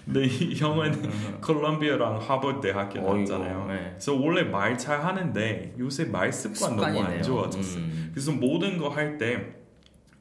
[0.06, 1.10] 근데 이 형은
[1.42, 3.66] 콜롬비아랑 하버드 대학교 나왔잖아요.
[3.68, 3.88] 네.
[3.92, 7.22] 그래서 원래 말 잘 하는데 요새 말 습관 너무 안 습관이네요.
[7.22, 7.82] 좋아졌어요.
[7.82, 8.10] 음.
[8.14, 9.56] 그래서 모든 거 할 때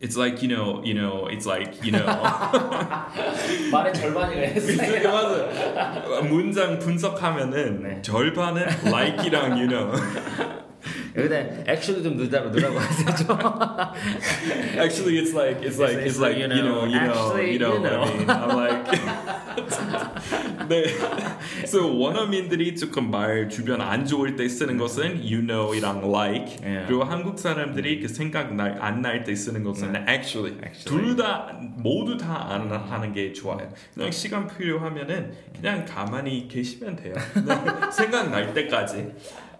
[0.01, 2.05] It's like you know, you know, it's like you know.
[3.71, 5.11] 말의 절반이가 했어요.
[5.11, 6.21] 맞아.
[6.21, 8.01] 문장 분석하면은 네.
[8.01, 9.91] 절반은 like이랑 you know.
[11.13, 13.09] 근데 actually 좀 늦다고 늦라고 하세요.
[14.77, 17.73] Actually, it's like it's like It's it's like you know, you know, actually, you know.
[17.73, 18.03] you know.
[18.03, 18.85] I mean, I'm like.
[20.69, 20.85] 네.
[21.65, 26.57] So 원어민들이 조금 말 주변 안 좋을 때 쓰는 것은 you know이랑 like.
[26.63, 26.85] 예.
[26.87, 30.57] 그리고 한국 사람들이 그 생각 안날 때 쓰는 것은 actually.
[30.63, 30.85] Actually.
[30.85, 33.69] 둘 다 모두 다 안 하는 게 좋아요.
[33.93, 37.13] 그냥 시간 필요하면은 그냥 가만히 계시면 돼요.
[37.91, 39.11] 생각 날 때까지.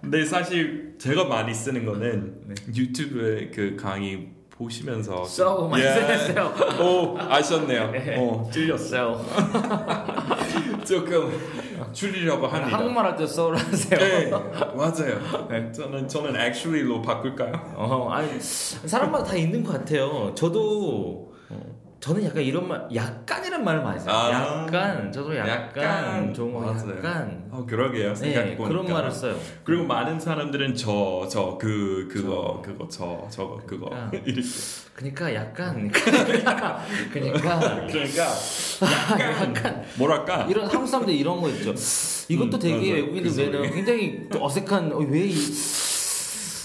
[0.02, 5.84] 근데 사실 제가 많이 쓰는 거는 유튜브 그 강의 보시면서 So 많이.
[5.84, 6.54] 쓰셨어요.
[6.82, 7.94] 오 아셨네요.
[8.18, 8.78] 어 찔렸어.
[8.80, 9.26] So
[10.86, 11.32] 조금
[11.94, 12.78] 줄이려고 합니다.
[12.78, 14.00] 한국말 할 때 soul 하세요.
[14.00, 15.48] 네 맞아요.
[15.50, 17.54] 네, 저는 저는 actually로 바꿀까요?
[17.76, 20.34] 어, 아니 사람마다 다 있는 것 같아요.
[20.36, 21.29] 저도
[22.00, 24.14] 저는 약간 이런 말, 약간이란 말을 많이 써요.
[24.16, 26.98] 아, 약간, 저도 약간, 약간, 좋은 거 맞아요.
[26.98, 27.44] 약간.
[27.52, 28.14] 어 그러게요.
[28.14, 28.56] 네.
[28.56, 29.38] 그런 말을 써요.
[29.66, 34.42] 그리고 많은 사람들은 저 저 그 그거 그거 저 저거 그거 그러니까.
[34.96, 38.26] 그러니까 약간, 그러니까, 그러니까 그러니까
[39.20, 41.74] 약간, 뭐랄까 이런 한국 사람들 이런 거 있죠.
[42.30, 42.94] 이것도 음, 되게.
[42.94, 45.36] 외국인들 그 외에는 굉장히 어색한 어, 왜 이,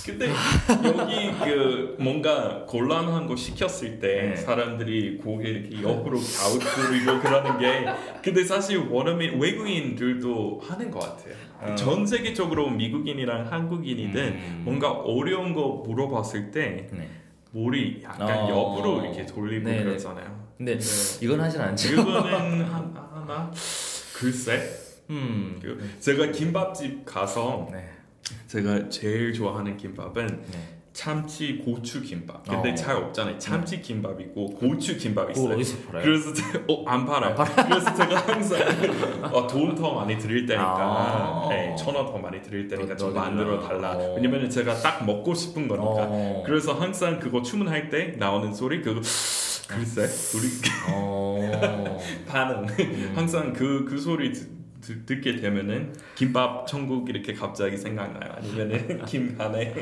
[0.04, 4.36] 근데 여기 그 뭔가 곤란한 거 시켰을 때 네.
[4.36, 7.86] 사람들이 고개 이렇게 옆으로 갸웃거리고 그러는 게
[8.22, 11.34] 근데 사실 원어민 외국인들도 하는 것 같아요.
[11.60, 11.74] 어.
[11.74, 14.62] 전 세계적으로 미국인이랑 한국인이든 음.
[14.66, 17.08] 뭔가 어려운 거 물어봤을 때 네.
[17.52, 18.48] 머리 약간 어.
[18.50, 19.84] 옆으로 이렇게 돌리고 네네.
[19.84, 20.44] 그러잖아요.
[20.58, 21.24] 근데 네.
[21.24, 21.96] 이건 하진 않죠.
[21.96, 23.50] 그거는 한- 하나
[24.14, 24.60] 글쎄
[25.08, 25.58] 음.
[25.62, 27.88] 그 제가 김밥집 가서 네.
[28.46, 30.58] 제가 제일 좋아하는 김밥은 네.
[30.92, 32.46] 참치 고추 김밥.
[32.48, 32.74] 근데 어.
[32.76, 33.36] 잘 없잖아요.
[33.38, 35.80] 참치 김밥이고 고추 김밥 그거 있어요.
[35.90, 37.34] 그래서 제가 어, 안 팔아요.
[37.34, 38.60] 그래서 제가 항상
[39.24, 41.48] 어, 돈더 많이 드릴 테니까 아.
[41.50, 43.94] 네, 천원 더 많이 드릴 테니까 너- 좀 만들어 달라.
[43.96, 44.14] 어.
[44.14, 46.06] 왜냐면 제가 딱 먹고 싶은 거니까.
[46.08, 46.42] 어.
[46.46, 49.00] 그래서 항상 그거 주문할 때 나오는 소리 그거
[49.66, 50.02] 글쎄
[50.38, 50.48] 우리
[50.92, 51.98] 어.
[52.28, 52.66] 반응
[53.16, 54.46] 항상 그그 소리 드-
[54.84, 58.32] 듣, 듣게 되면은 김밥 천국 이렇게 갑자기 생각나요.
[58.36, 59.74] 아니면은 김간에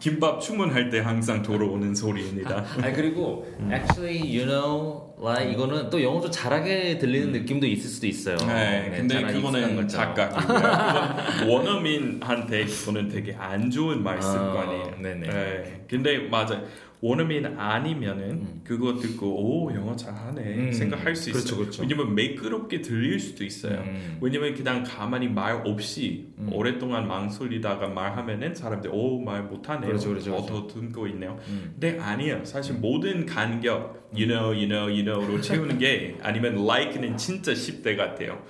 [0.00, 2.64] 김밥 주문할 때 항상 돌아오는 소리입니다.
[2.82, 8.06] 아 그리고 actually you know like 이거는 또 영어 좀 잘하게 들리는 느낌도 있을 수도
[8.06, 8.36] 있어요.
[8.46, 9.88] 네, 근데 잘하게 익숙한 그거는.
[9.88, 10.58] 착각이고요.
[11.38, 14.94] 그건 원어민한테 그거는 되게 안 좋은 말 습관이에요.
[14.96, 15.28] 아, 네네.
[15.28, 16.60] 네, 근데 맞아.
[17.00, 19.26] 원어민 아니면은 그거 듣고
[19.66, 21.60] 오 영어 잘하네 음, 생각할 수 그렇죠, 있어요.
[21.60, 21.82] 그렇죠.
[21.82, 23.78] 왜냐면 매끄럽게 들릴 수도 있어요.
[23.86, 24.18] 음.
[24.20, 26.50] 왜냐면 그냥 가만히 말 없이 음.
[26.52, 29.88] 오랫동안 망설이다가 말하면은 사람들 오말 못하네요.
[29.88, 31.38] 그렇죠, 그렇죠, 어, 더 듣고 있네요.
[31.48, 31.74] 음.
[31.78, 32.44] 근데 아니에요.
[32.44, 37.96] 사실 모든 간격 you know, you know, you know로 채우는 게 아니면 like는 진짜 10대
[37.96, 38.42] 같아요.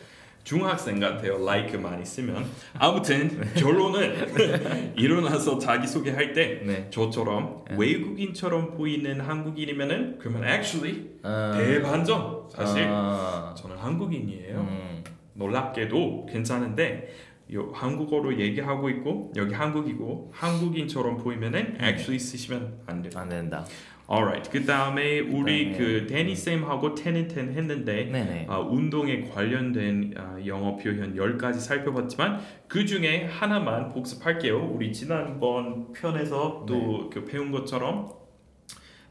[0.49, 1.35] 중학생 같아요.
[1.43, 2.43] like 많이 쓰면.
[2.79, 6.87] 아무튼 결론은 일어나서 자기 소개할 때 네.
[6.89, 14.57] 저처럼 외국인처럼 보이는 한국인이면은 그러면 actually 아, 대반전 사실 아, 저는 한국인이에요.
[14.57, 15.05] 음.
[15.35, 17.15] 놀랍게도 괜찮은데
[17.53, 23.13] 요 한국어로 얘기하고 있고 여기 한국이고 한국인처럼 보이면은 actually 쓰시면 안 돼요.
[23.17, 23.67] 안 된다.
[24.11, 24.51] Alright.
[24.51, 25.77] 그 다음에 우리 네.
[25.77, 28.47] 그 데니 쌤하고 테니텐 했는데.
[28.49, 34.65] 아, 운동에 관련된 아, 영어 표현 10가지 살펴봤지만 그 중에 하나만 복습할게요.
[34.73, 38.09] 우리 지난번 편에서 또 그 배운 것처럼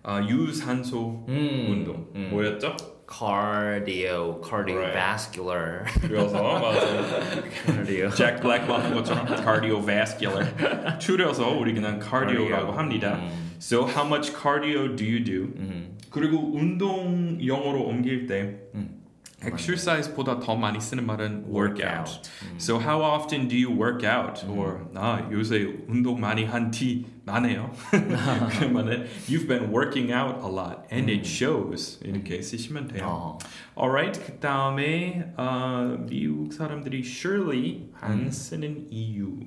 [0.04, 2.30] 아, 유산소 음, 운동 음.
[2.32, 2.76] 뭐였죠?
[3.10, 7.04] cardio, cardiovascular, 그래서 맞아요.
[7.66, 8.10] cardio.
[8.10, 10.46] 잭 블랙만 한 것처럼 cardiovascular
[11.00, 13.16] 줄여서 우리 그냥 cardio라고 합니다.
[13.16, 15.53] 음, So how much cardio do you do?
[15.57, 18.99] 음, 그리고 운동 영어로 옮길 때 음.
[19.45, 22.09] exercise보다 더 많이 쓰는 말은 workout.
[22.09, 22.31] workout.
[22.45, 22.57] 음.
[22.59, 24.47] So how often do you work out?
[24.49, 27.73] Or 아 요새 운동 많이 한 티 나네요.
[27.91, 33.05] 그러면은 you've been working out a lot and it shows 이렇게 쓰시면 돼요.
[33.05, 33.39] 어.
[33.77, 39.39] Alright 그 다음에 어, 미국 사람들이 surely 안 쓰는 이유.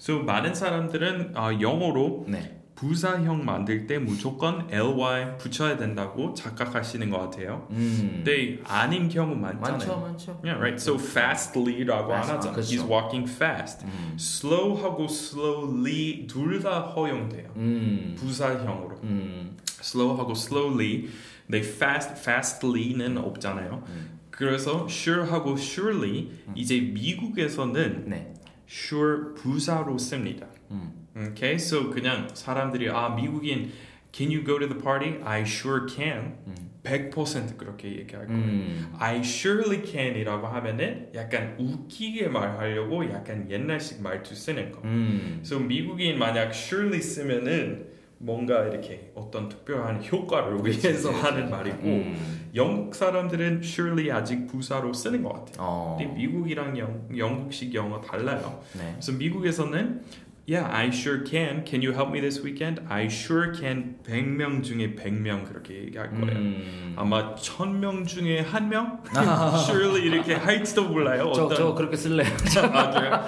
[0.00, 2.61] So 많은 사람들은 어, 영어로 네.
[2.75, 7.67] 부사형 만들 때 무조건 ly 붙여야 된다고 착각하시는 것 같아요.
[7.71, 8.23] 음.
[8.23, 9.77] 근데 아닌 경우 많잖아요.
[9.77, 10.39] 많죠, 많죠.
[10.43, 10.75] Yeah, right.
[10.81, 12.51] So fastly라고 안 하잖아.
[12.51, 12.61] 그렇죠.
[12.61, 13.85] He's walking fast.
[13.85, 14.15] 음.
[14.19, 17.49] slow하고 slowly 둘 다 허용돼요.
[17.55, 18.15] 음.
[18.17, 18.99] 부사형으로.
[19.03, 19.57] 음.
[19.81, 21.09] slow하고 slowly.
[21.47, 23.83] 근데 fast, fastly는 없잖아요.
[23.87, 24.19] 음.
[24.31, 28.33] 그래서 sure하고 surely 이제 미국에서는 네.
[28.67, 30.47] sure 부사로 씁니다.
[30.71, 31.02] 음.
[31.15, 33.71] Okay, so 그냥 사람들이 아 미국인
[34.11, 35.19] Can you go to the party?
[35.23, 36.37] I sure can.
[36.83, 38.41] 100% 그렇게 얘기할 거예요.
[38.41, 38.93] 음.
[38.99, 44.81] I surely can이라고 하면은 약간 웃기게 말하려고 약간 옛날식 말투 쓰는 거.
[44.83, 45.39] 음.
[45.41, 47.87] 그래서 미국인 만약 surely 쓰면은
[48.19, 52.49] 뭔가 이렇게 어떤 특별한 효과를 위해서 하는 말이고 음.
[52.53, 55.55] 영국 사람들은 surely 아직 부사로 쓰는 것 같아요.
[55.59, 55.97] 어.
[55.97, 58.61] 근데 미국이랑 영, 영국식 영어 달라요.
[58.77, 58.91] 네.
[58.93, 60.01] 그래서 미국에서는
[60.45, 61.63] Yeah, I sure can.
[61.63, 62.81] Can you help me this weekend?
[62.89, 63.95] I sure can.
[64.03, 66.35] 100명 중에 100명 그렇게 얘기할 거예요.
[66.35, 66.93] 음.
[66.97, 68.99] 아마 1000명 중에 한 명?
[69.65, 71.31] surely 이렇게 할지도 몰라요.
[71.33, 72.27] 저, 어떤 저 그렇게 쓸래요.
[72.73, 73.25] 아, 그래요?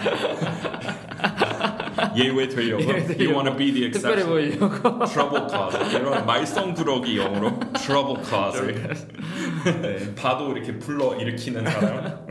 [2.24, 2.84] 예외 되려고.
[2.84, 3.34] 예외 You 되려고.
[3.34, 4.60] want to be the 특별해 exception.
[4.60, 5.06] 보이려고.
[5.06, 5.96] Trouble cause.
[5.96, 8.74] 이런 말썽 부러기 영어로 trouble cause.
[9.82, 12.26] 네, 파도 이렇게 불러 일으키는 사람.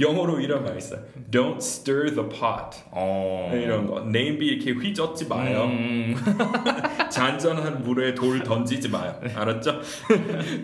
[0.00, 1.00] 영어로 이런 말 있어요.
[1.30, 2.78] Don't stir the pot.
[2.92, 3.50] 어.
[3.54, 4.00] 이런 거.
[4.00, 5.64] 냄비 이렇게 휘젓지 마요.
[5.64, 6.14] 음.
[7.10, 9.18] 잔잔한 물에 돌 던지지 마요.
[9.34, 9.80] 알았죠?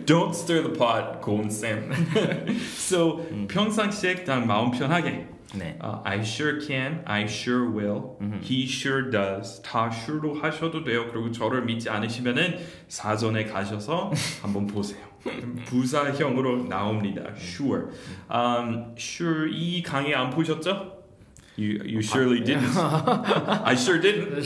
[0.06, 1.90] Don't stir the pot, 고은 쌤.
[2.76, 5.26] so, 평상시에 그냥 마음 편하게.
[5.54, 5.76] 네.
[5.80, 9.60] 아, I sure can, I sure will, he sure does.
[9.62, 11.06] 다 sure로 하셔도 돼요.
[11.10, 15.12] 그리고 저를 믿지 않으시면은 사전에 가셔서 한번 보세요.
[15.66, 17.22] 부사형으로 나옵니다.
[17.36, 17.90] Sure.
[18.30, 21.02] Um, sure 이 강의 안 보셨죠?
[21.56, 22.74] You, you surely didn't.
[22.76, 24.40] I sure didn't.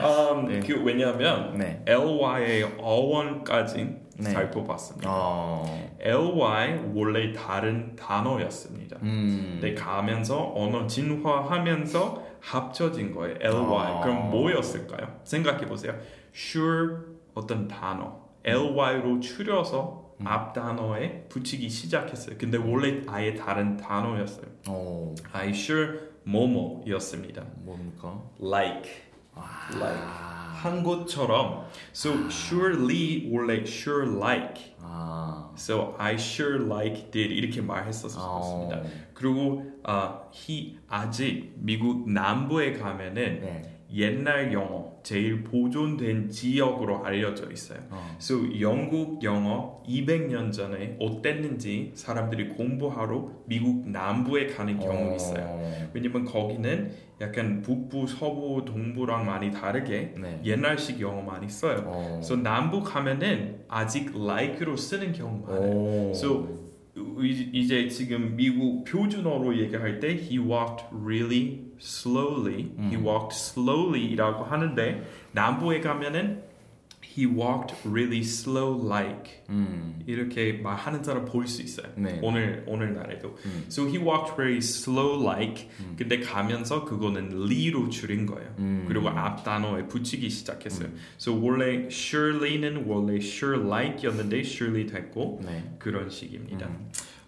[0.00, 0.60] um, 네.
[0.60, 1.82] 그 왜냐하면 네.
[1.84, 4.30] ly의 어원까지 네.
[4.30, 5.08] 살펴봤습니다.
[5.10, 5.64] 어.
[6.00, 8.98] ly 원래 다른 단어였습니다.
[9.02, 9.58] 음.
[9.60, 13.36] 근데 가면서 언어 진화하면서 합쳐진 거예요.
[13.40, 13.92] ly.
[13.92, 14.00] 아.
[14.00, 15.20] 그럼 뭐였을까요?
[15.24, 15.94] 생각해 보세요.
[16.34, 16.98] sure
[17.34, 20.26] 어떤 단어 ly로 추려서 음.
[20.26, 22.36] 앞 단어에 붙이기 시작했어요.
[22.38, 24.46] 근데 원래 아예 다른 단어였어요.
[24.68, 25.14] 어.
[25.32, 27.44] I sure 뭐뭐였습니다.
[27.56, 28.22] 뭡니까?
[28.40, 28.90] like
[29.34, 29.68] 아.
[29.74, 30.35] like
[30.66, 35.50] 한 것처럼 so surely 원래 sure like 아.
[35.56, 38.82] so I sure like did 이렇게 말했었습니다.
[39.14, 43.75] 그리고 아, he 아직 미국 남부에 가면은 네.
[43.94, 47.78] 옛날 영어 제일 보존된 지역으로 알려져 있어요.
[47.90, 48.16] 어.
[48.20, 55.44] So 영국 영어 200년 전에 어땠는지 사람들이 공부하러 미국 남부에 가는 경우 있어요.
[55.48, 55.90] 어.
[55.94, 60.40] 왜냐면 거기는 약간 북부, 서부, 동부랑 많이 다르게 네.
[60.44, 61.84] 옛날식 영어 많이 써요.
[61.86, 62.20] 어.
[62.22, 65.70] So 남부 가면은 아직 like로 쓰는 경우 많아요.
[65.70, 66.10] 오.
[66.14, 66.66] So
[67.22, 75.03] 이- 이제 지금 미국 표준어로 얘기할 때 he walked really slowly, he walked slowly라고 하는데
[75.33, 76.43] 남부에 가면은
[77.03, 79.99] he walked really slow like 음.
[80.07, 81.87] 이렇게 말하는 사람 볼 수 있어요.
[81.97, 82.19] 네.
[82.23, 83.35] 오늘 오늘 날에도.
[83.45, 83.65] 음.
[83.67, 85.67] So he walked very slow like.
[85.97, 88.55] 근데 가면서 그거는 le로 줄인 거예요.
[88.59, 88.85] 음.
[88.87, 90.87] 그리고 앞 단어에 붙이기 시작했어요.
[91.19, 95.75] So 원래 surely는 원래 sure like였는데 surely 됐고 네.
[95.79, 96.69] 그런 식입니다.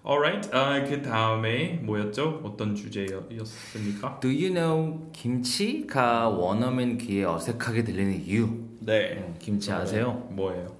[0.08, 0.10] 음.
[0.10, 0.50] Alright.
[0.52, 2.40] 아, 그 다음에 뭐였죠?
[2.42, 4.20] 어떤 주제였습니까?
[4.20, 8.48] Do you know 김치가 원어민 귀에 어색하게 들리는 이유?
[8.80, 9.18] 네.
[9.18, 10.26] 음, 김치 아세요?
[10.30, 10.76] 뭐예요?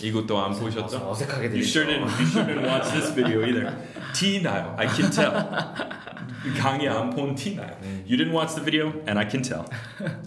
[0.00, 1.10] 이것도 안 보셨죠?
[1.10, 1.80] 어색하게 You 들리죠.
[1.80, 3.76] shouldn't, you shouldn't watch this video either.
[4.14, 4.74] 티 나요.
[4.78, 5.34] I can tell.
[6.56, 7.76] 강의 안본티 나요.
[8.06, 9.64] You didn't watch the video, and I can tell.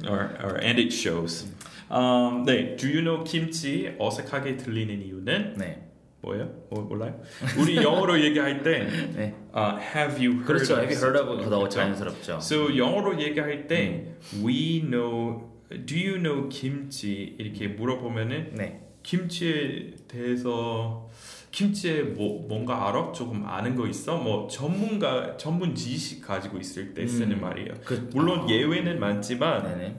[0.10, 1.48] or, or and it shows.
[1.90, 5.91] Um, 네, do you know 김치 어색하게 들리는 이유는 네.
[6.22, 6.50] 뭐예요?
[6.70, 7.20] 뭐, 몰라요?
[7.60, 9.34] 우리 영어로 얘기할 때 네.
[9.56, 10.74] uh, have you heard 그렇죠.
[10.74, 11.50] of Have you heard of something?
[11.50, 11.70] 더 그렇죠?
[11.70, 12.34] 자연스럽죠.
[12.42, 14.06] So 영어로 얘기할 때
[14.44, 15.50] we know,
[15.86, 18.82] do you know 김치 이렇게 물어보면은 네.
[19.04, 21.10] 김치에 대해서
[21.50, 23.12] 김치에 뭐 뭔가 알아?
[23.12, 24.18] 조금 아는 거 있어?
[24.18, 27.42] 뭐 전문가 전문 지식 가지고 있을 때 쓰는 음.
[27.42, 27.74] 말이에요.
[27.84, 29.96] 그 물론 예외는 많지만 네네.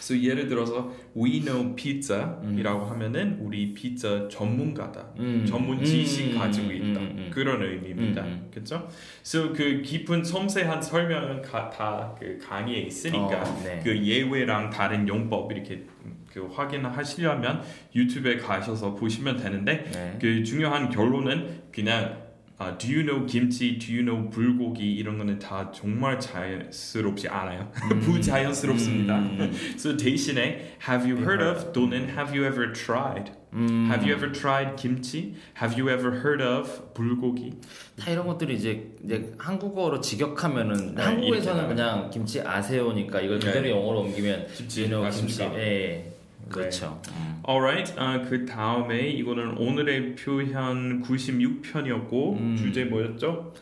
[0.00, 2.90] So 예를 들어서 we know pizza이라고 음.
[2.90, 5.14] 하면은 우리 피자 전문가다.
[5.18, 5.44] 음.
[5.46, 7.00] 전문 지식 음, 가지고 음, 있다.
[7.00, 7.30] 음, 음.
[7.32, 8.22] 그런 의미입니다.
[8.22, 8.50] 음, 음.
[8.52, 8.88] 그렇죠?
[9.24, 13.80] So 그 깊은 섬세한 설명은 다 그 강의에 있으니까 어, 네.
[13.82, 15.84] 그 예외랑 다른 용법 이렇게
[16.32, 17.62] 그 확인하시려면
[17.94, 20.18] 유튜브에 가셔서 보시면 되는데 네.
[20.20, 22.25] 그 중요한 결론은 그냥
[22.58, 27.70] 아, do you know 김치, do you know 불고기 이런 거는 다 정말 자연스럽지 않아요.
[28.02, 29.18] 부자연스럽습니다.
[29.18, 29.52] 음.
[29.76, 33.30] so 대신에 have you heard of 또는 have you ever tried?
[33.52, 33.88] 음.
[33.90, 35.34] Have you ever tried 김치?
[35.60, 37.52] Have you ever heard of 불고기?
[37.98, 43.46] 다 이런 것들이 이제 이제 한국어로 직역하면은 네, 한국에서는 그냥 김치 아세요니까 이걸 네.
[43.46, 45.42] 그대로 영어로 옮기면 김치 you know, 김치.
[45.42, 45.60] 아십니까?
[45.60, 46.15] 예.
[46.48, 47.00] 그렇죠.
[47.10, 47.42] 음.
[47.48, 52.56] Alright, 아, 그 다음에 이거는 오늘의 표현 96편이었고 음.
[52.56, 53.52] 주제 뭐였죠?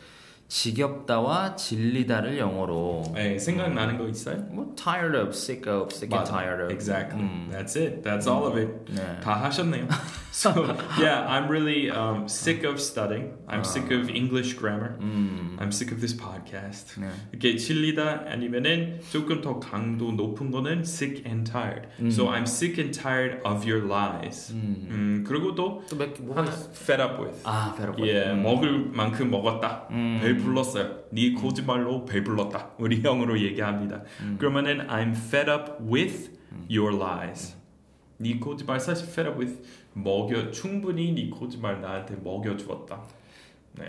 [0.54, 4.36] 지겹다와 질리다를 영어로 네, 생각나는 거 있어요?
[4.52, 6.70] 뭐 tired of, sick of, sick and tired of.
[6.70, 7.20] Exactly.
[7.20, 7.50] 음.
[7.50, 8.04] That's it.
[8.04, 8.70] That's all of it.
[8.94, 9.20] 네.
[9.20, 9.88] 다 하셨네요.
[10.34, 10.50] So
[10.98, 13.34] yeah, I'm really um, sick of studying.
[13.46, 14.96] I'm sick of English grammar.
[15.00, 15.56] 음.
[15.60, 17.00] I'm sick of this podcast.
[17.00, 17.08] 네.
[17.30, 21.86] 이렇게 질리다 아니면은 조금 더 강도 높은 거는 sick and tired.
[22.00, 22.10] 음.
[22.10, 24.52] So I'm sick and tired of your lies.
[24.52, 24.88] 음.
[24.90, 27.40] 음, 그리고 또 또몇 개 뭐가 하나 fed up with.
[27.44, 28.04] 아, 베러버.
[28.06, 29.86] 예, 먹을 만큼 먹었다.
[29.90, 30.20] 음.
[30.44, 30.96] 배 불렀어요.
[31.10, 32.70] 네 거짓말로 배 불렀다.
[32.78, 34.02] 우리 형으로 얘기합니다.
[34.20, 34.36] 음.
[34.38, 36.30] 그러면은 I'm fed up with
[36.70, 37.56] your lies.
[38.18, 39.62] 네 거짓말 사실 fed up with
[39.94, 43.00] 먹여 충분히 네 거짓말 나한테 먹여 주었다.
[43.78, 43.84] 네.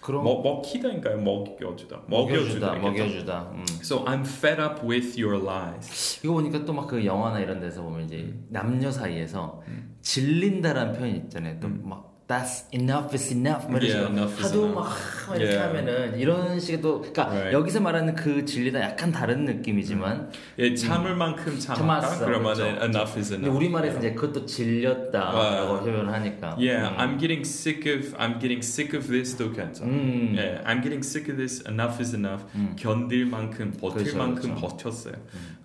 [0.00, 1.18] 그럼 먹 먹히다인가요?
[1.20, 2.02] 먹여주다.
[2.06, 2.78] 먹여주다, 먹여주다.
[2.78, 3.50] 먹여주다.
[3.52, 3.64] 음.
[3.82, 6.20] So I'm fed up with your lies.
[6.24, 9.60] 이거 보니까 또 막 그 영화나 이런 데서 보면 이제 남녀 사이에서
[10.02, 11.58] 질린다라는 표현이 있잖아요.
[11.60, 13.66] 또막 That's enough is enough.
[13.72, 14.74] 막 이런 Yeah, 식으로 하도.
[14.74, 14.92] 막
[15.34, 15.58] 이렇게 Yeah.
[15.66, 17.54] 하면은 이런 식의 또 그러니까 Right.
[17.56, 22.18] 여기서 말하는 그 질리다 약간 다른 느낌이지만 예, 참을 만큼 참았다.
[22.26, 22.84] 그러면은 그렇죠.
[22.84, 23.56] enough is enough.
[23.56, 25.80] 우리말에서 이제 그것도 질렸다라고 아.
[25.80, 26.56] 표현하니까.
[26.60, 26.98] Yeah, 음.
[26.98, 29.88] I'm getting sick of I'm getting sick of this도 괜찮아.
[29.90, 30.34] 음.
[30.36, 31.64] 예, I'm getting sick of this.
[31.66, 32.44] Enough is enough.
[32.54, 32.76] 음.
[32.76, 34.76] 견딜 만큼 버틸 그렇죠, 만큼 그렇죠.
[34.76, 35.14] 버텼어요.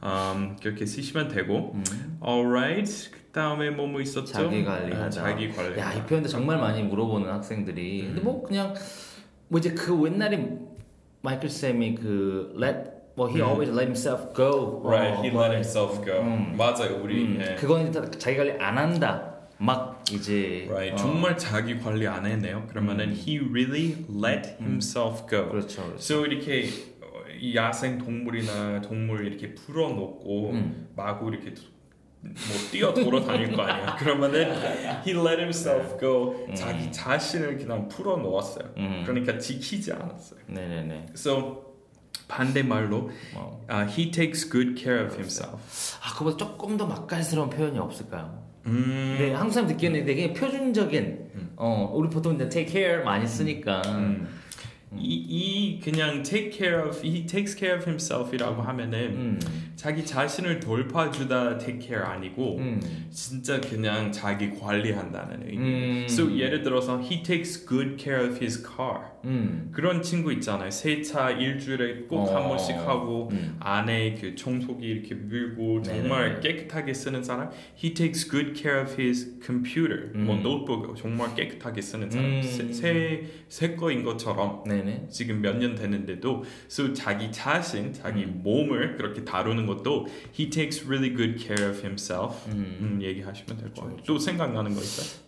[0.04, 1.74] 음, 그렇게 쓰시면 되고.
[1.76, 1.84] 음.
[2.26, 3.12] Alright.
[3.34, 4.32] 그 다음에 뭐 뭐 있었죠?
[4.32, 5.06] 자기 관리하다.
[5.06, 5.80] 아, 자기 관리.
[5.80, 8.04] 야, 이 표현도 정말 많이 물어보는 학생들이.
[8.06, 8.24] 근데 음.
[8.24, 8.76] 뭐 그냥
[9.48, 10.56] 뭐 이제 그 옛날에
[11.24, 13.48] 마이클 쌤이 그 let 뭐 he 음.
[13.48, 14.84] always let himself go.
[14.86, 16.20] Right, 어, he 뭐, let himself go.
[16.22, 16.56] 음.
[16.56, 17.24] 맞아요, 우리.
[17.26, 17.56] 음, 예.
[17.56, 19.34] 그건 다 자기 관리 안 한다.
[19.58, 22.68] 막 이제 Right, 어, 정말 자기 관리 안 했네요.
[22.70, 25.50] 그러면은 he really let himself go.
[25.50, 25.82] 그렇죠.
[25.82, 25.96] 그렇죠.
[25.98, 26.66] So 이렇게
[27.02, 27.08] 어,
[27.40, 30.90] 이 야생 동물이나 동물 이렇게 풀어놓고 음.
[30.96, 31.73] 마구 이렇게 도-
[32.24, 33.96] 뭐 뛰어 돌아다닐 거 아니야.
[34.00, 34.52] 그러면은
[35.06, 36.48] he let himself go.
[36.56, 38.70] 자기 자신을 그냥 풀어 놓았어요.
[38.78, 39.04] 음.
[39.06, 40.40] 그러니까 지키지 않았어요.
[40.48, 41.08] 네네네.
[41.16, 41.74] So
[42.28, 43.66] 반대 말로 뭐.
[43.70, 45.58] uh, he takes good care of himself.
[46.02, 48.42] 아 그보다 조금 더 맛깔스러운 표현이 없을까요?
[48.66, 49.16] 음.
[49.18, 51.04] 근데 한국 사람 듣기에는 되게 표준적인
[51.36, 51.54] 음.
[51.58, 54.28] 어 우리 보통 이제 take care 많이 쓰니까 음.
[54.96, 59.40] 이, 이 그냥 take care of he takes care of himself이라고 하면은 음.
[59.76, 62.80] 자기 자신을 돌봐주다 take care 아니고 음.
[63.10, 65.58] 진짜 그냥 자기 관리한다는 의미.
[65.58, 66.06] 음.
[66.06, 69.14] So 예를 들어서 he takes good care of his car.
[69.26, 69.70] 음.
[69.72, 70.70] 그런 친구 있잖아요.
[70.70, 72.48] 세차 일주일에 꼭한 어.
[72.50, 73.56] 번씩 하고 음.
[73.60, 76.42] 안에 그 청소기 이렇게 밀고 정말 네네네.
[76.42, 77.50] 깨끗하게 쓰는 사람.
[77.82, 80.12] He takes good care of his computer.
[80.14, 80.44] 뭐 음.
[80.44, 82.26] 노트북 정말 깨끗하게 쓰는 사람.
[82.26, 82.42] 음.
[82.42, 85.08] 새새 거인 것처럼 네네.
[85.10, 90.08] 지금 몇년 됐는데도 so 자기 자신, 자기 몸을 그렇게 다루는 것도
[90.38, 92.46] he takes really good care of himself.
[92.52, 92.78] 음.
[92.82, 93.98] 음, 얘기하시면 될 것 같아요.
[94.06, 95.24] 또 생각나는 거 있어요?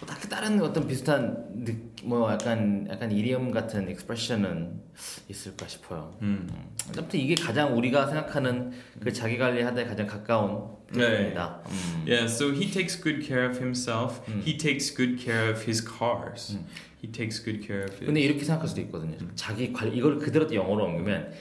[0.00, 1.72] 뭐 딱히 다른 어떤 비슷한 느,
[2.02, 4.80] 뭐 약간 약간 이디엄 같은 expression은
[5.28, 6.16] 있을까 싶어요.
[6.22, 6.48] 음.
[6.96, 10.98] 아무튼 이게 가장 우리가 생각하는 그 자기 관리하다에 가장 가까운 네.
[10.98, 11.60] 표현입니다.
[11.68, 12.04] 음.
[12.06, 14.20] Yeah, so he takes good care of himself.
[14.28, 14.42] 음.
[14.44, 16.58] He takes good care of his cars.
[17.02, 18.06] He takes good care of his.
[18.06, 19.16] 근데 이렇게 생각할 수도 있거든요.
[19.36, 21.32] 자기 관리 이걸 그대로 또 영어로 옮기면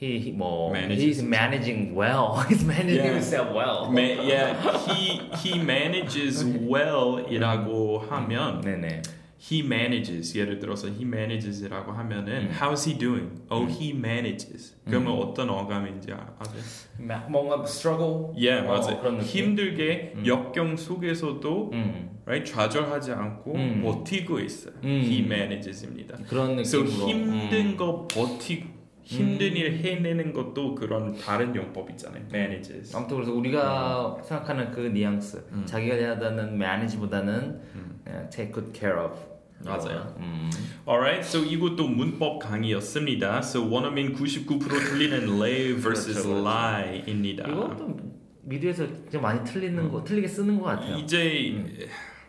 [0.00, 2.36] he, he 뭐 Manages he's managing well.
[2.48, 3.12] he's managing Yeah.
[3.14, 3.90] himself well.
[3.90, 4.52] Ma- yeah,
[4.86, 9.02] he he manages well이라고 하면 네네.
[9.38, 12.50] he manages 예를 들어서 he manages이라고 하면은 음.
[12.58, 13.30] how's he doing?
[13.50, 14.74] Oh, he manages.
[14.86, 16.62] 그러면 어떤 어감인지 아- 아세요?
[16.98, 18.32] 마- 뭔가 struggle.
[18.36, 19.00] Yeah, 어, 맞아요.
[19.00, 19.20] 그런.
[19.20, 20.26] 힘들게 음.
[20.26, 22.10] 역경 속에서도 음.
[22.26, 23.82] right 좌절하지 않고 음.
[23.84, 24.74] 버티고 있어요.
[24.82, 24.88] 음.
[25.04, 26.18] He manages입니다.
[26.28, 27.08] 그런 So 느낌으로.
[27.08, 27.76] 힘든 음.
[27.76, 28.75] 거 버티고
[29.06, 32.24] 힘든 일 해내는 것도 그런 다른 용법 있잖아요.
[32.28, 32.94] manages.
[32.96, 35.62] 아무튼 그래서 우리가 생각하는 그 뉘앙스 음.
[35.64, 37.32] 자기 관리하다는 manage보다는
[37.74, 38.00] 음.
[38.02, 39.16] 그냥 take good care of
[39.64, 40.12] 맞아요.
[40.18, 40.50] 음.
[40.88, 43.38] Alright, so 이것도 문법 강의였습니다.
[43.38, 47.02] So 원어민 99% 틀리는 lay versus 그렇죠, 그렇죠.
[47.06, 47.48] lie입니다.
[47.48, 47.96] 이것도
[48.42, 50.96] 미디어에서 좀 많이 틀리는 거 틀리게 쓰는 것 같아요.
[50.96, 51.54] 이제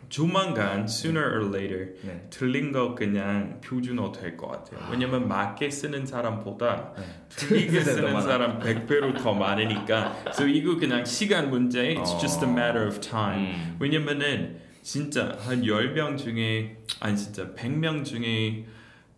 [0.09, 2.25] 조만간 sooner or later 네.
[2.29, 4.87] 틀린 거 그냥 표준어 될 것 같아요.
[4.91, 7.03] 왜냐면 맞게 쓰는 사람보다 네.
[7.29, 8.21] 틀리게 더 쓰는.
[8.21, 10.15] 사람 100배로 더 많으니까.
[10.33, 11.93] So 이거 그냥 시간 문제.
[11.95, 12.19] It's 어.
[12.19, 13.53] just a matter of time.
[13.53, 13.77] 음.
[13.79, 18.65] 왜냐면은 진짜 한 10명 중에 아니 진짜 100명 중에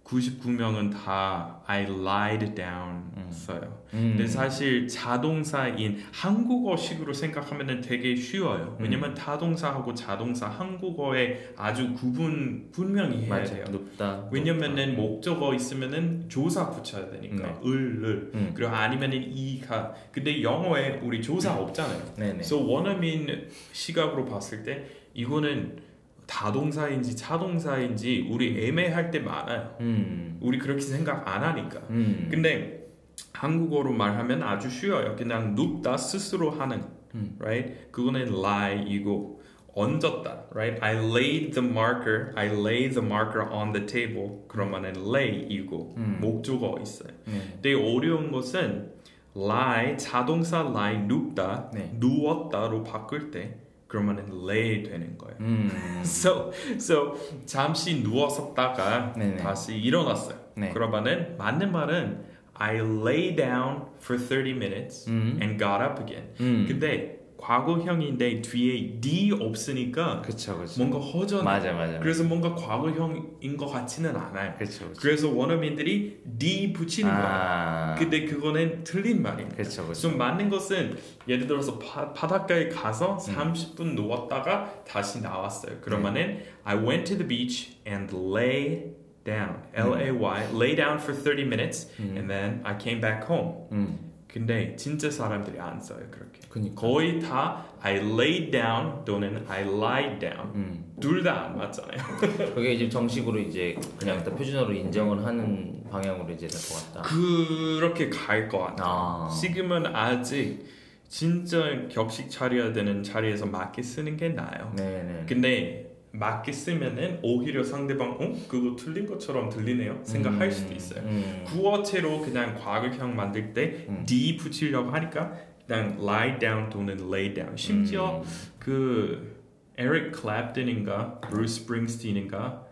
[0.09, 3.83] 99명은 다 I lied down 써요.
[3.93, 4.15] 음.
[4.17, 8.75] 근데 사실 자동사인 한국어식으로 생각하면 되게 쉬워요.
[8.79, 8.83] 음.
[8.83, 13.63] 왜냐면 타동사하고 자동사 한국어에 아주 구분 분명히 해야 돼요.
[13.65, 13.65] 맞아요.
[13.71, 14.29] 눕다.
[14.31, 17.59] 왜냐면은 목적어 있으면은 조사 붙여야 되니까 네.
[17.63, 18.51] 을을 음.
[18.55, 22.15] 그리고 아니면은 이가 근데 영어에 우리 조사 없잖아요.
[22.15, 22.33] 네네.
[22.33, 25.88] 그래서 원어민 시각으로 봤을 때 이거는
[26.29, 29.75] 다동사인지 차동사인지 우리 애매할 때 많아요.
[29.79, 30.37] 음.
[30.39, 31.79] 우리 그렇게 생각 안 하니까.
[31.89, 32.27] 음.
[32.29, 32.87] 근데
[33.33, 35.15] 한국어로 말하면 아주 쉬워요.
[35.15, 36.83] 그냥 눕다 스스로 하는,
[37.15, 37.35] 음.
[37.39, 37.91] right?
[37.91, 39.41] 그거는 lie이고
[39.73, 40.79] 얹었다, right?
[40.81, 44.43] I laid the marker, I lay the marker on the table.
[44.47, 46.19] 그러면은 lay이고 음.
[46.21, 47.11] 목적어 있어요.
[47.25, 47.41] 네.
[47.53, 48.91] 근데 어려운 것은
[49.35, 51.91] lie 자동사 lie 눕다 네.
[51.99, 53.57] 누웠다로 바꿀 때
[53.89, 55.35] 그러면은 lay 되는 거예요.
[55.41, 55.69] 음.
[56.05, 59.37] So, so 잠시 누웠었다가 네네.
[59.37, 60.37] 다시 일어났어요.
[60.55, 60.69] 네.
[60.69, 62.23] 그러면은 맞는 말은
[62.53, 65.37] I lay down for 30 minutes 음.
[65.41, 66.29] and got up again.
[66.39, 66.65] 음.
[66.67, 70.83] 근데 과거형인데 뒤에 d 없으니까 그쵸 그쵸.
[70.83, 71.43] 뭔가 허전.
[71.43, 71.99] 맞아 맞아.
[71.99, 74.53] 그래서 뭔가 과거형인 것 같지는 않아요.
[74.57, 74.99] 그쵸 그쵸.
[75.01, 77.27] 그래서 원어민들이 d 붙이는 거예요.
[77.27, 77.95] 아.
[77.97, 79.55] 근데 그거는 틀린 말입니다.
[79.57, 80.01] 그쵸 그쵸.
[80.01, 83.35] 좀 맞는 것은 예를 들어서 바, 바닷가에 가서 음.
[83.35, 85.79] 30분 누웠다가 다시 나왔어요.
[85.81, 86.45] 그러면은 네.
[86.63, 89.63] I went to the beach and lay down.
[89.75, 89.93] 음.
[89.93, 94.08] L A Y lay down for 30 minutes and then I came back home.
[94.29, 94.31] 음.
[94.31, 96.39] 근데 진짜 사람들이 안 써요 그렇게.
[96.49, 96.79] 그니까.
[96.81, 100.51] 거의 다 I laid down 또는 I lied down.
[100.55, 100.85] 음.
[100.99, 101.97] 둘다 안 맞잖아요.
[102.53, 107.01] 그게 이제 정식으로 이제 그냥 일단 표준어로 인정을 하는 방향으로 이제 될 것 같다.
[107.09, 108.87] 그렇게 갈 것 같아요.
[108.87, 109.29] 아.
[109.29, 110.65] 지금은 아직
[111.07, 114.71] 진짜 격식 차려야 되는 자리에서 맞게 쓰는 게 나아요.
[114.75, 115.25] 네네.
[115.27, 121.01] 근데 맞게 쓰면은 오히려 상대방 어 그거 틀린 것처럼 들리네요 생각할 수도 있어요.
[121.03, 121.43] 음.
[121.45, 124.03] 구어체로 그냥 과거형 만들 때 음.
[124.07, 125.33] d 붙이려고 하니까
[125.67, 127.55] 그냥 lie down 또는 lay down.
[127.55, 128.23] 심지어 음.
[128.57, 129.37] 그
[129.77, 132.65] 에릭 클랩튼인가 브루스 스프링스틴인가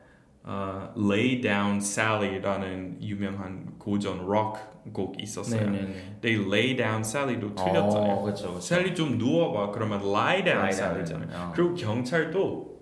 [0.43, 5.69] 어, lay down Sally라는 유명한 고전 록 곡 있었어요.
[5.69, 6.17] 네네네.
[6.21, 8.13] They lay down Sally도 틀렸잖아요.
[8.13, 8.47] 어, 그렇죠.
[8.47, 8.61] 그렇죠.
[8.61, 10.91] 셀리 좀 누워봐 그러면 lie down Lie down.
[10.95, 11.47] Sally잖아요.
[11.49, 11.51] 어.
[11.55, 12.76] 그리고 경찰도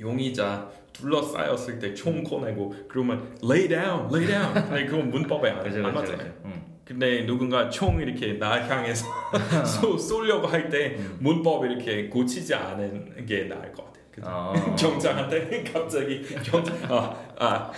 [0.00, 4.52] 용의자 둘러싸였을 때 총 꺼내고 그러면 lay down, lay down.
[4.68, 6.16] 근데 그건 문법에 안, 그렇죠, 안 그렇죠, 맞아요.
[6.18, 6.34] 그렇죠.
[6.46, 6.62] 음.
[6.84, 9.06] 근데 누군가 총 이렇게 나 향해서
[9.66, 11.16] 쏘, 쏘려고 할때 음.
[11.20, 13.96] 문법 이렇게 고치지 않은 게 나을 것 같아요.
[14.22, 14.54] 어.
[14.78, 17.70] 경장한테 갑자기 경장 아, 아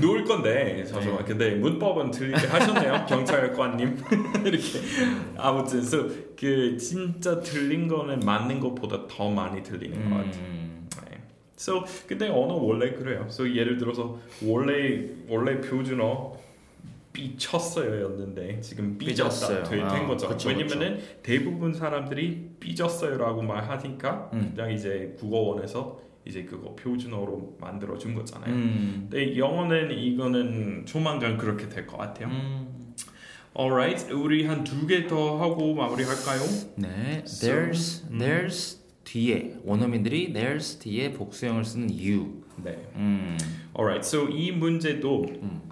[0.00, 3.98] 놓을 건데 잠시만 근데 문법은 틀리게 하셨네요 경찰관님
[4.46, 4.64] 이렇게
[5.36, 6.08] 아무튼 so,
[6.40, 10.42] 그 진짜 틀린 거는 맞는 것보다 더 많이 틀리는 것 같아요.
[10.42, 10.73] 음.
[11.64, 11.80] 네.
[11.80, 13.24] So 근데 언어 원래 그래요.
[13.28, 16.34] So 예를 들어서 원래 원래 표준어
[17.12, 19.62] 삐쳤어요였는데 지금 삐졌다 삐졌어요.
[19.64, 20.28] 되- 된 아, 거죠.
[20.28, 24.52] 그쵸, 왜냐면은 대부분 사람들이 삐졌어요라고 말하니까 음.
[24.54, 28.52] 그냥 이제 국어원에서 이제 그거 표준어로 만들어 준 거잖아요.
[28.52, 29.06] 음.
[29.10, 32.28] 근데 영어는 이거는 조만간 그렇게 될 것 같아요.
[32.28, 32.94] 음.
[33.56, 36.40] Alright, 우리 한 두 개 더 하고 마무리할까요?
[36.76, 38.18] 네, So, there's, 음.
[38.18, 42.42] there's 뒤에 원어민들이 there's 뒤에 복수형을 쓰는 이유.
[42.62, 42.88] 네.
[42.96, 43.36] 음.
[43.76, 45.62] Alright, so 이 문제도 음.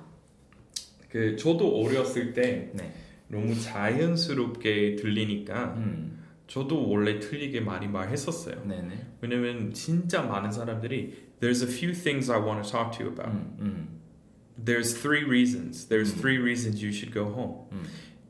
[1.09, 2.93] 그 저도 어렸을 때 네.
[3.29, 6.23] 너무 자연스럽게 들리니까 음.
[6.47, 8.63] 저도 원래 틀리게 많이 말했었어요.
[8.67, 9.07] 네네.
[9.21, 13.33] 왜냐면 진짜 많은 사람들이 There's a few things I want to talk to you about.
[13.33, 13.57] 음.
[13.59, 13.89] 음.
[14.63, 15.89] There's three reasons.
[15.89, 16.21] There's 음.
[16.21, 17.67] three reasons you should go home.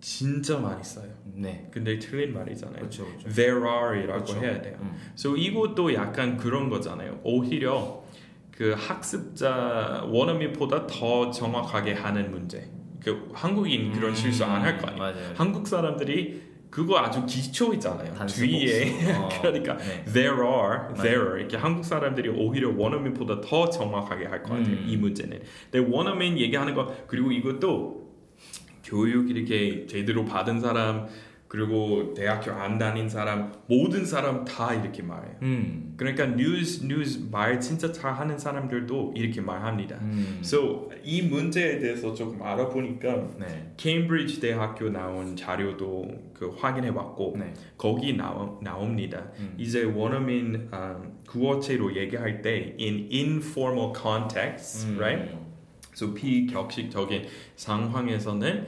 [0.03, 0.05] 음.
[0.05, 1.07] 진짜 많이 써요.
[1.35, 1.69] 네.
[1.71, 2.77] 근데 틀린 말이잖아요.
[2.77, 3.07] 그렇죠.
[3.07, 3.29] 그렇죠.
[3.31, 4.41] There are이라고 그렇죠.
[4.45, 4.77] 해야 돼요.
[4.81, 4.97] 음.
[5.15, 7.21] So 이것도 약간 그런 거잖아요.
[7.23, 8.03] 오히려
[8.51, 12.69] 그 학습자 원어민보다 더 정확하게 하는 문제.
[13.03, 14.99] 그 한국인 그런 실수 안 할 거 아니에요.
[15.03, 15.33] 맞아요.
[15.35, 18.13] 한국 사람들이 그거 아주 기초 있잖아요.
[18.15, 19.13] 단수 뒤에.
[19.19, 20.05] 어, 그러니까 네.
[20.13, 24.75] there are, there 이렇게 한국 사람들이 오히려 원어민보다 더 정확하게 할 것 같아요.
[24.77, 24.85] 음.
[24.89, 25.41] 이 문제는.
[25.71, 28.02] 근데 원어민 얘기하는 거 그리고 이것도
[28.85, 31.07] 교육 이렇게 제대로 받은 사람
[31.53, 35.37] 그리고 대학교 안 다닌 사람 모든 사람 다 이렇게 말해요.
[35.43, 35.93] 음.
[35.99, 39.97] 그러니까 뉴스 뉴스 말 진짜 잘하는 사람들도 이렇게 말합니다.
[40.01, 40.39] 음.
[40.41, 43.75] So 이 문제에 대해서 조금 알아보니까 네.
[43.77, 47.53] 케임브리지 대학교 나온 자료도 그 확인해봤고 네.
[47.77, 49.23] 거기 나오, 나옵니다.
[49.39, 49.55] 음.
[49.59, 54.89] 이제 원어민 음, 구어체로 얘기할 때 in informal context,
[55.95, 57.27] So 비격식적인
[57.57, 58.67] 상황에서는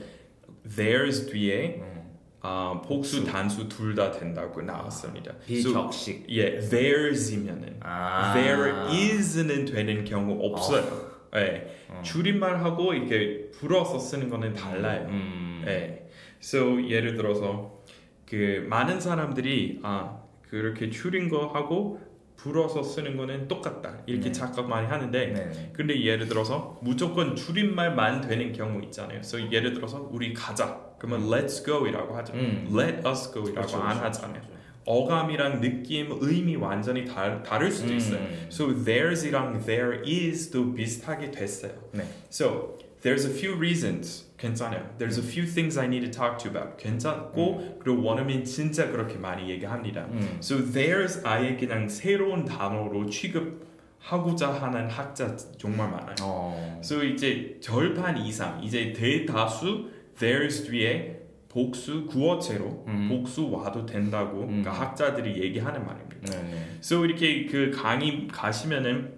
[0.75, 1.95] there's 뒤에 음.
[2.41, 5.31] 아, 복수 단수 둘 다 된다고 나왔습니다.
[5.49, 6.25] So, 비적식.
[6.29, 8.33] 예, there's이면은 아.
[8.35, 11.15] there is는 되는 경우 없어요.
[11.35, 12.01] 예, 어.
[12.03, 15.07] 줄임말하고 이렇게 불어서 쓰는 거는 달라요.
[15.09, 15.63] 음.
[15.67, 16.07] 예.
[16.41, 17.83] So 예를 들어서
[18.29, 21.99] 그 많은 사람들이 아 그렇게 줄인 거 하고
[22.35, 24.31] 불어서 쓰는 거는 똑같다 이렇게 네.
[24.31, 25.71] 착각 많이 하는데 네.
[25.73, 29.19] 근데 예를 들어서 무조건 줄임말만 되는 경우 있잖아요.
[29.19, 32.33] So 예를 들어서 우리 가자 그러면 let's go이라고 하죠.
[32.33, 32.67] 음.
[32.71, 34.41] let us go이라고 그렇죠, 안 그렇죠, 하잖아요.
[34.41, 34.55] 그렇죠.
[34.85, 37.97] 어감이랑 느낌, 의미 완전히 다, 다를 수도 음.
[37.97, 38.19] 있어요.
[38.49, 41.71] So there's이랑 there is도 비슷하게 됐어요.
[41.91, 42.03] 네.
[42.29, 44.24] So there's a few reasons.
[44.37, 44.89] 괜찮아요.
[44.97, 46.77] There's a few things I need to talk to you about.
[46.77, 50.05] 괜찮고 그리고 원어민 진짜 그렇게 많이 얘기합니다.
[50.11, 50.37] 음.
[50.39, 56.15] So there's 아예 그냥 새로운 단어로 취급하고자 하는 학자 정말 많아요.
[56.21, 56.79] 어.
[56.83, 63.07] So 이제 절반 이상 이제 대다수 there's 뒤에 복수 구어체로 음.
[63.07, 64.61] 복수 와도 된다고 음.
[64.61, 66.31] 그러니까 학자들이 얘기하는 말입니다.
[66.31, 66.65] 네, 네.
[66.79, 69.13] So 이렇게 그 강의 가시면은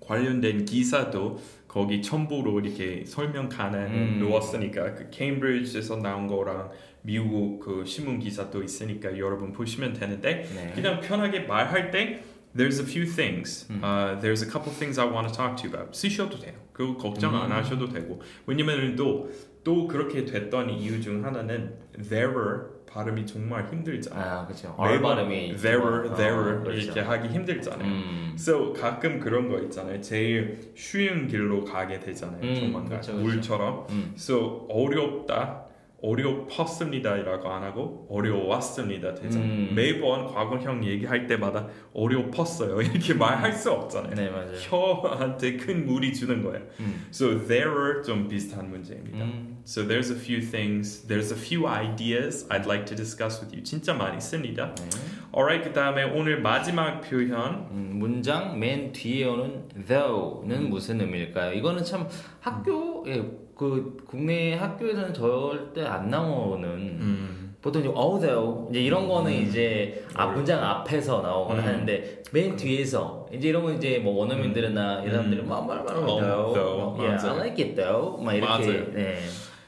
[0.00, 1.38] 관련된 기사도
[1.70, 4.18] 거기 첨부로 이렇게 설명 간을 음.
[4.18, 6.70] 놓았으니까 그 케임브리지에서 나온 거랑
[7.02, 10.72] 미국 그 신문 기사도 있으니까 여러분 보시면 되는데 네.
[10.74, 12.24] 그냥 편하게 말할 때
[12.56, 13.68] There's a few things.
[13.70, 13.80] 음.
[13.80, 15.94] Uh, there's a couple things I want to talk to you about.
[15.94, 16.54] 쓰셔도 돼요.
[16.72, 17.56] 그거 걱정 안 음.
[17.56, 18.20] 하셔도 되고.
[18.44, 19.30] 왜냐면 또,
[19.62, 21.76] 또 그렇게 됐던 이유 중 하나는
[22.08, 24.38] there 발음이 정말 힘들잖아요.
[24.40, 24.74] 아, 그렇죠.
[24.76, 26.70] 얼 발음이 there, 좀- there 어, 그렇죠.
[26.80, 27.86] 이렇게 하기 힘들잖아요.
[27.88, 28.32] 음.
[28.36, 30.00] So 가끔 그런 거 있잖아요.
[30.00, 32.40] 제일 쉬운 길로 가게 되잖아요.
[32.42, 33.24] 음, 조만간 그렇죠, 그렇죠.
[33.28, 33.86] 물처럼.
[33.90, 34.12] 음.
[34.16, 35.66] So 어렵다,
[36.02, 39.50] 어려웠습니다라고 안 하고 어려웠습니다 되잖아요.
[39.50, 39.72] 음.
[39.74, 44.14] 매번 과거형 얘기할 때마다 어려웠어요 이렇게 말할 수 없잖아요.
[44.14, 44.52] 네, 맞아요.
[44.54, 46.64] 혀한테 큰 무리 주는 거예요.
[46.80, 47.06] 음.
[47.10, 49.24] So there 좀 비슷한 문제입니다.
[49.24, 49.58] 음.
[49.64, 53.62] So there's a few things, there's a few ideas I'd like to discuss with you.
[53.62, 54.74] 진짜 많이 씁니다.
[54.74, 54.88] 네.
[55.32, 57.68] Alright, 그 다음에 오늘 마지막 표현.
[57.70, 61.52] 음, 문장 맨 뒤에 오는 though는 무슨 의미일까요?
[61.52, 62.08] 이거는 참
[62.40, 63.22] 학교에
[63.60, 67.54] 그 국내 학교에서는 절대 안 나오는 음.
[67.60, 71.66] 보통 이제 although 이제 이런 거는 이제 앞 문장 앞에서 나오거나 음.
[71.66, 77.02] 하는데 맨 뒤에서 이제 이런 건 이제 뭐 원어민들이나 이 사람들이 막말말 Oh, though, though.
[77.04, 77.22] yeah.
[77.22, 78.94] I like it though, 막 이렇게 맞아요.
[78.94, 79.18] 네.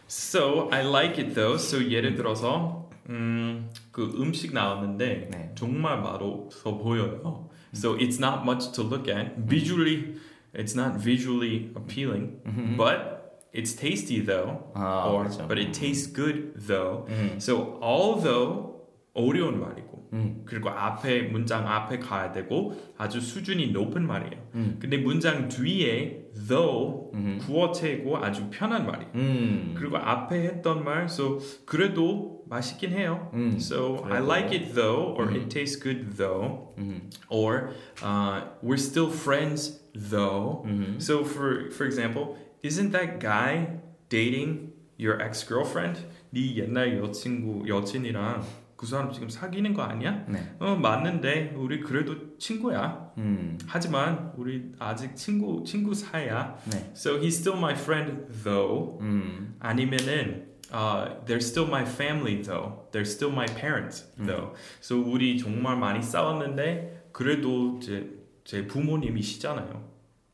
[0.09, 1.57] So I like it though.
[1.57, 5.53] So 예를 들어서 음, 그 음식 나왔는데 네.
[5.55, 7.51] 정말 맛없어 보여요.
[7.74, 9.36] So it's not much to look at.
[9.36, 10.14] Visually,
[10.55, 12.40] it's not visually appealing,
[12.78, 13.22] but
[13.53, 14.72] it's tasty though.
[14.76, 15.47] 아, or 그렇죠.
[15.47, 17.05] but it tastes good though.
[17.10, 17.38] 음.
[17.39, 18.76] So although
[19.14, 20.43] 어려운 말이고 음.
[20.45, 24.41] 그리고 앞에 문장 앞에 가야 되고 아주 수준이 높은 말이에요.
[24.55, 24.78] 음.
[24.80, 27.39] 근데 문장 뒤에 though 음.
[27.41, 29.12] 구어체고 아주 편한 말이에요.
[29.16, 29.76] 음.
[29.76, 33.32] 그리고 앞에 했던 말, so 그래도 맛있긴 해요.
[33.34, 33.55] 음.
[33.58, 34.26] So I 그래도.
[34.28, 35.36] like it though, or 음.
[35.36, 37.10] it tastes good though, 음.
[37.30, 37.72] or
[38.03, 40.64] uh, we're still friends though.
[40.66, 40.97] 음.
[41.01, 46.01] So for for example, isn't that guy dating your ex girlfriend?
[46.31, 48.43] 네 옛날 여친구 여친이랑
[48.77, 50.25] 그 사람 지금 사귀는 거 아니야?
[50.29, 50.57] 네.
[50.59, 53.13] 어 맞는데 우리 그래도 친구야.
[53.19, 53.57] 음.
[53.67, 56.57] 하지만 우리 아직 친구 친구 사이야.
[56.71, 56.91] 네.
[56.95, 58.99] So he's still my friend though.
[59.01, 59.55] 음.
[59.61, 62.89] 아니면은 uh, they're still my family though.
[62.91, 64.55] They're still my parents though.
[64.81, 68.09] So 우리 정말 많이 싸웠는데 그래도 제,
[68.45, 69.91] 제 부모님이시잖아요.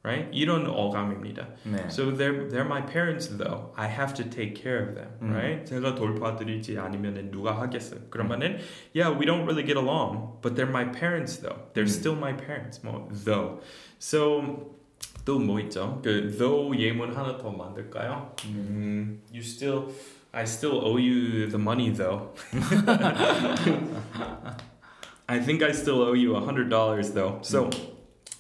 [0.08, 0.28] Right?
[0.34, 1.48] 이런 어감입니다.
[1.64, 1.88] 네.
[1.88, 3.72] So they're they're my parents though.
[3.78, 5.32] I have to take care of them, 음.
[5.32, 5.66] right?
[5.66, 8.10] 제가 돌봐드리지 아니면은 누가 하겠어요?
[8.10, 8.60] 그러면은
[8.94, 11.56] yeah, we don't really get along, but they're my parents though.
[11.74, 12.00] They're 음.
[12.00, 12.82] still my parents.
[12.84, 13.62] 뭐 though.
[13.98, 14.76] So
[15.24, 16.02] 또 뭐 있죠?
[16.04, 18.36] 그 though 예문 하나 더 만들까요?
[18.48, 19.88] 음, you still
[20.34, 22.34] I still owe you the money though.
[25.28, 27.40] I think I still owe you a hundred dollars though.
[27.42, 27.70] So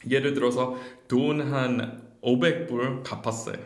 [0.08, 0.76] 예를 들어서
[1.08, 3.56] 돈 한 500불 갚았어요.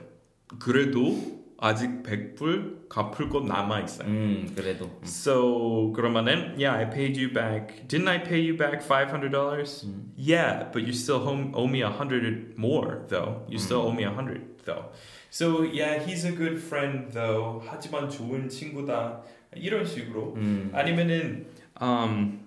[0.59, 4.09] 그래도 아직 100불 갚을 거 남아 있어요.
[4.09, 4.53] 음.
[4.55, 4.91] 그래도.
[5.05, 7.87] So 그러면은 yeah, I paid you back.
[7.89, 9.87] Didn't I pay you back five hundred dollars?
[10.17, 11.23] Yeah, but you still
[11.55, 13.43] owe me a hundred more though.
[13.49, 14.87] You still owe me a hundred though.
[15.31, 17.63] So yeah, he's a good friend though.
[17.67, 19.23] 하지만 좋은 친구다.
[19.55, 20.35] 이런 식으로.
[20.37, 20.71] 음.
[20.75, 21.47] 아니면은
[21.81, 22.41] um,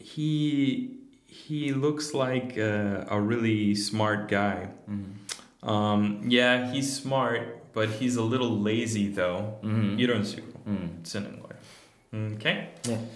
[0.00, 0.99] he
[1.29, 4.69] he looks like a, a really smart guy.
[4.87, 5.15] 음.
[5.61, 9.59] Um, yeah, he's smart, but he's a little lazy though.
[9.63, 9.97] 음.
[9.99, 10.99] 이런 식으로 음.
[11.03, 12.33] 쓰는 거예요.
[12.33, 12.69] 오케이?
[12.83, 13.09] 네.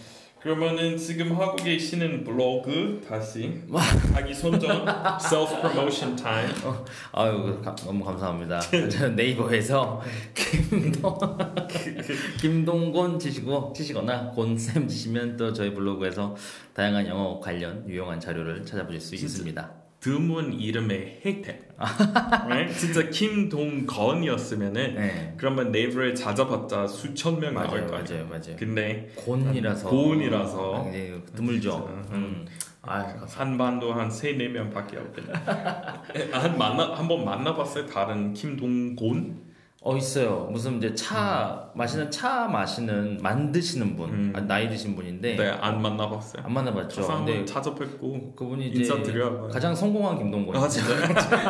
[0.44, 3.62] 그러면은 지금 하고 계시는 블로그 다시
[4.12, 4.84] 자기 선전
[5.18, 6.52] self promotion time.
[7.12, 8.60] 아유 가- 너무 감사합니다.
[8.60, 10.02] 저는 네이버에서
[10.34, 11.18] 김동
[12.38, 16.36] 김동곤 치시고 치시거나 곤쌤 치시면 또 저희 블로그에서
[16.74, 19.14] 다양한 영어 관련 유용한 자료를 찾아보실 수.
[19.14, 19.83] 있습니다.
[20.08, 21.64] 드문 이름의 혜택.
[21.78, 22.78] right?
[22.78, 25.34] 진짜 김동건이었으면은 네.
[25.38, 28.26] 그러면 네이버에 찾아봤자 수천 명 나올 맞아요, 거 아니에요.
[28.26, 28.56] 맞아요, 맞아요.
[28.58, 30.74] 근데 곤이라서 고은이라서.
[30.76, 31.70] 아, 굉장히 드물죠.
[32.02, 32.16] 진짜.
[32.16, 32.46] 음.
[32.82, 35.32] 아, 한 반도 한 세네 명밖에 없겠네.
[36.32, 37.86] 한 만나 한 번 만나봤어요.
[37.86, 39.43] 다른 김동곤.
[39.86, 40.48] 어 있어요.
[40.50, 44.32] 무슨 이제 차 마시는 차 마시는 만드시는 분, 음.
[44.34, 46.42] 아, 나이 드신 분인데 네, 안 만나봤어요.
[46.42, 47.06] 안 만나봤죠.
[47.06, 49.46] 근데 찾아뵙고 그분이 이제 인사 드려요.
[49.52, 50.56] 가장 성공한 김동곤.
[50.56, 50.94] 아 진짜?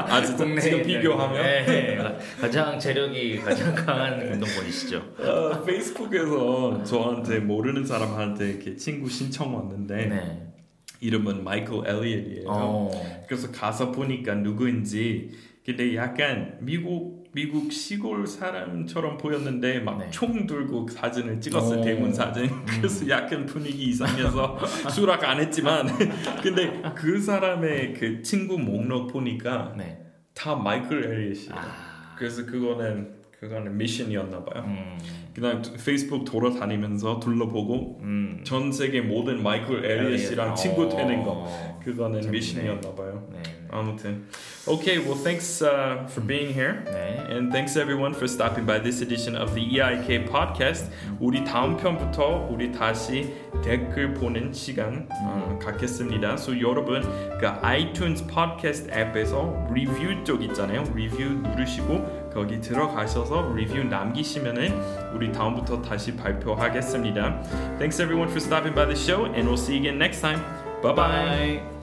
[0.08, 2.18] 아 진짜 국내에 지금 비교하면 네, 네.
[2.40, 5.02] 가장 재력이 가장 강한 김동곤이시죠.
[5.20, 10.52] 아, 페이스북에서 저한테 모르는 사람한테 이렇게 친구 신청 왔는데 네.
[11.00, 12.46] 이름은 마이클 엘리엇이에요.
[12.48, 12.90] 어.
[13.28, 15.30] 그래서 가서 보니까 누구인지
[15.64, 20.08] 근데 약간 미국 미국 시골 사람처럼 보였는데 막 네.
[20.10, 21.84] 총 들고 사진을 찍었어요 오.
[21.84, 24.56] 대문 사진 그래서 약간 분위기 이상해서
[24.94, 25.88] 수락 안 했지만
[26.42, 30.00] 근데 그 사람의 그 친구 목록 보니까 네.
[30.32, 32.14] 다 마이클 엘리엇이에요 아.
[32.16, 34.98] 그래서 그거는 그거는 미션이었나 봐요 음.
[35.34, 38.40] 그냥 페이스북 돌아다니면서 둘러보고 음.
[38.44, 40.54] 전 세계 모든 마이클 엘리엇이랑 어.
[40.54, 41.46] 친구 되는 거
[41.84, 42.38] 그거는 재밌네.
[42.38, 43.42] 미션이었나 봐요 네.
[43.70, 44.24] 아무튼
[44.66, 46.82] Okay, well thanks uh, for being here.
[46.86, 47.20] 네.
[47.28, 50.90] And thanks everyone for stopping by this edition of the EIK podcast.
[51.20, 56.34] 우리 다음 편부터 우리 다시 댓글 보는 시간 어, 갖겠습니다.
[56.38, 57.02] So 여러분
[57.38, 60.84] 그 아이튠즈 팟캐스트 앱에서 리뷰 쪽 있잖아요.
[60.94, 67.42] 리뷰 누르시고 거기 들어가셔서 리뷰 남기시면은 우리 다음부터 다시 발표하겠습니다.
[67.78, 70.40] Thanks everyone for stopping by the show and we'll see you again next time.
[70.82, 70.94] Bye bye.
[70.94, 71.73] 바이.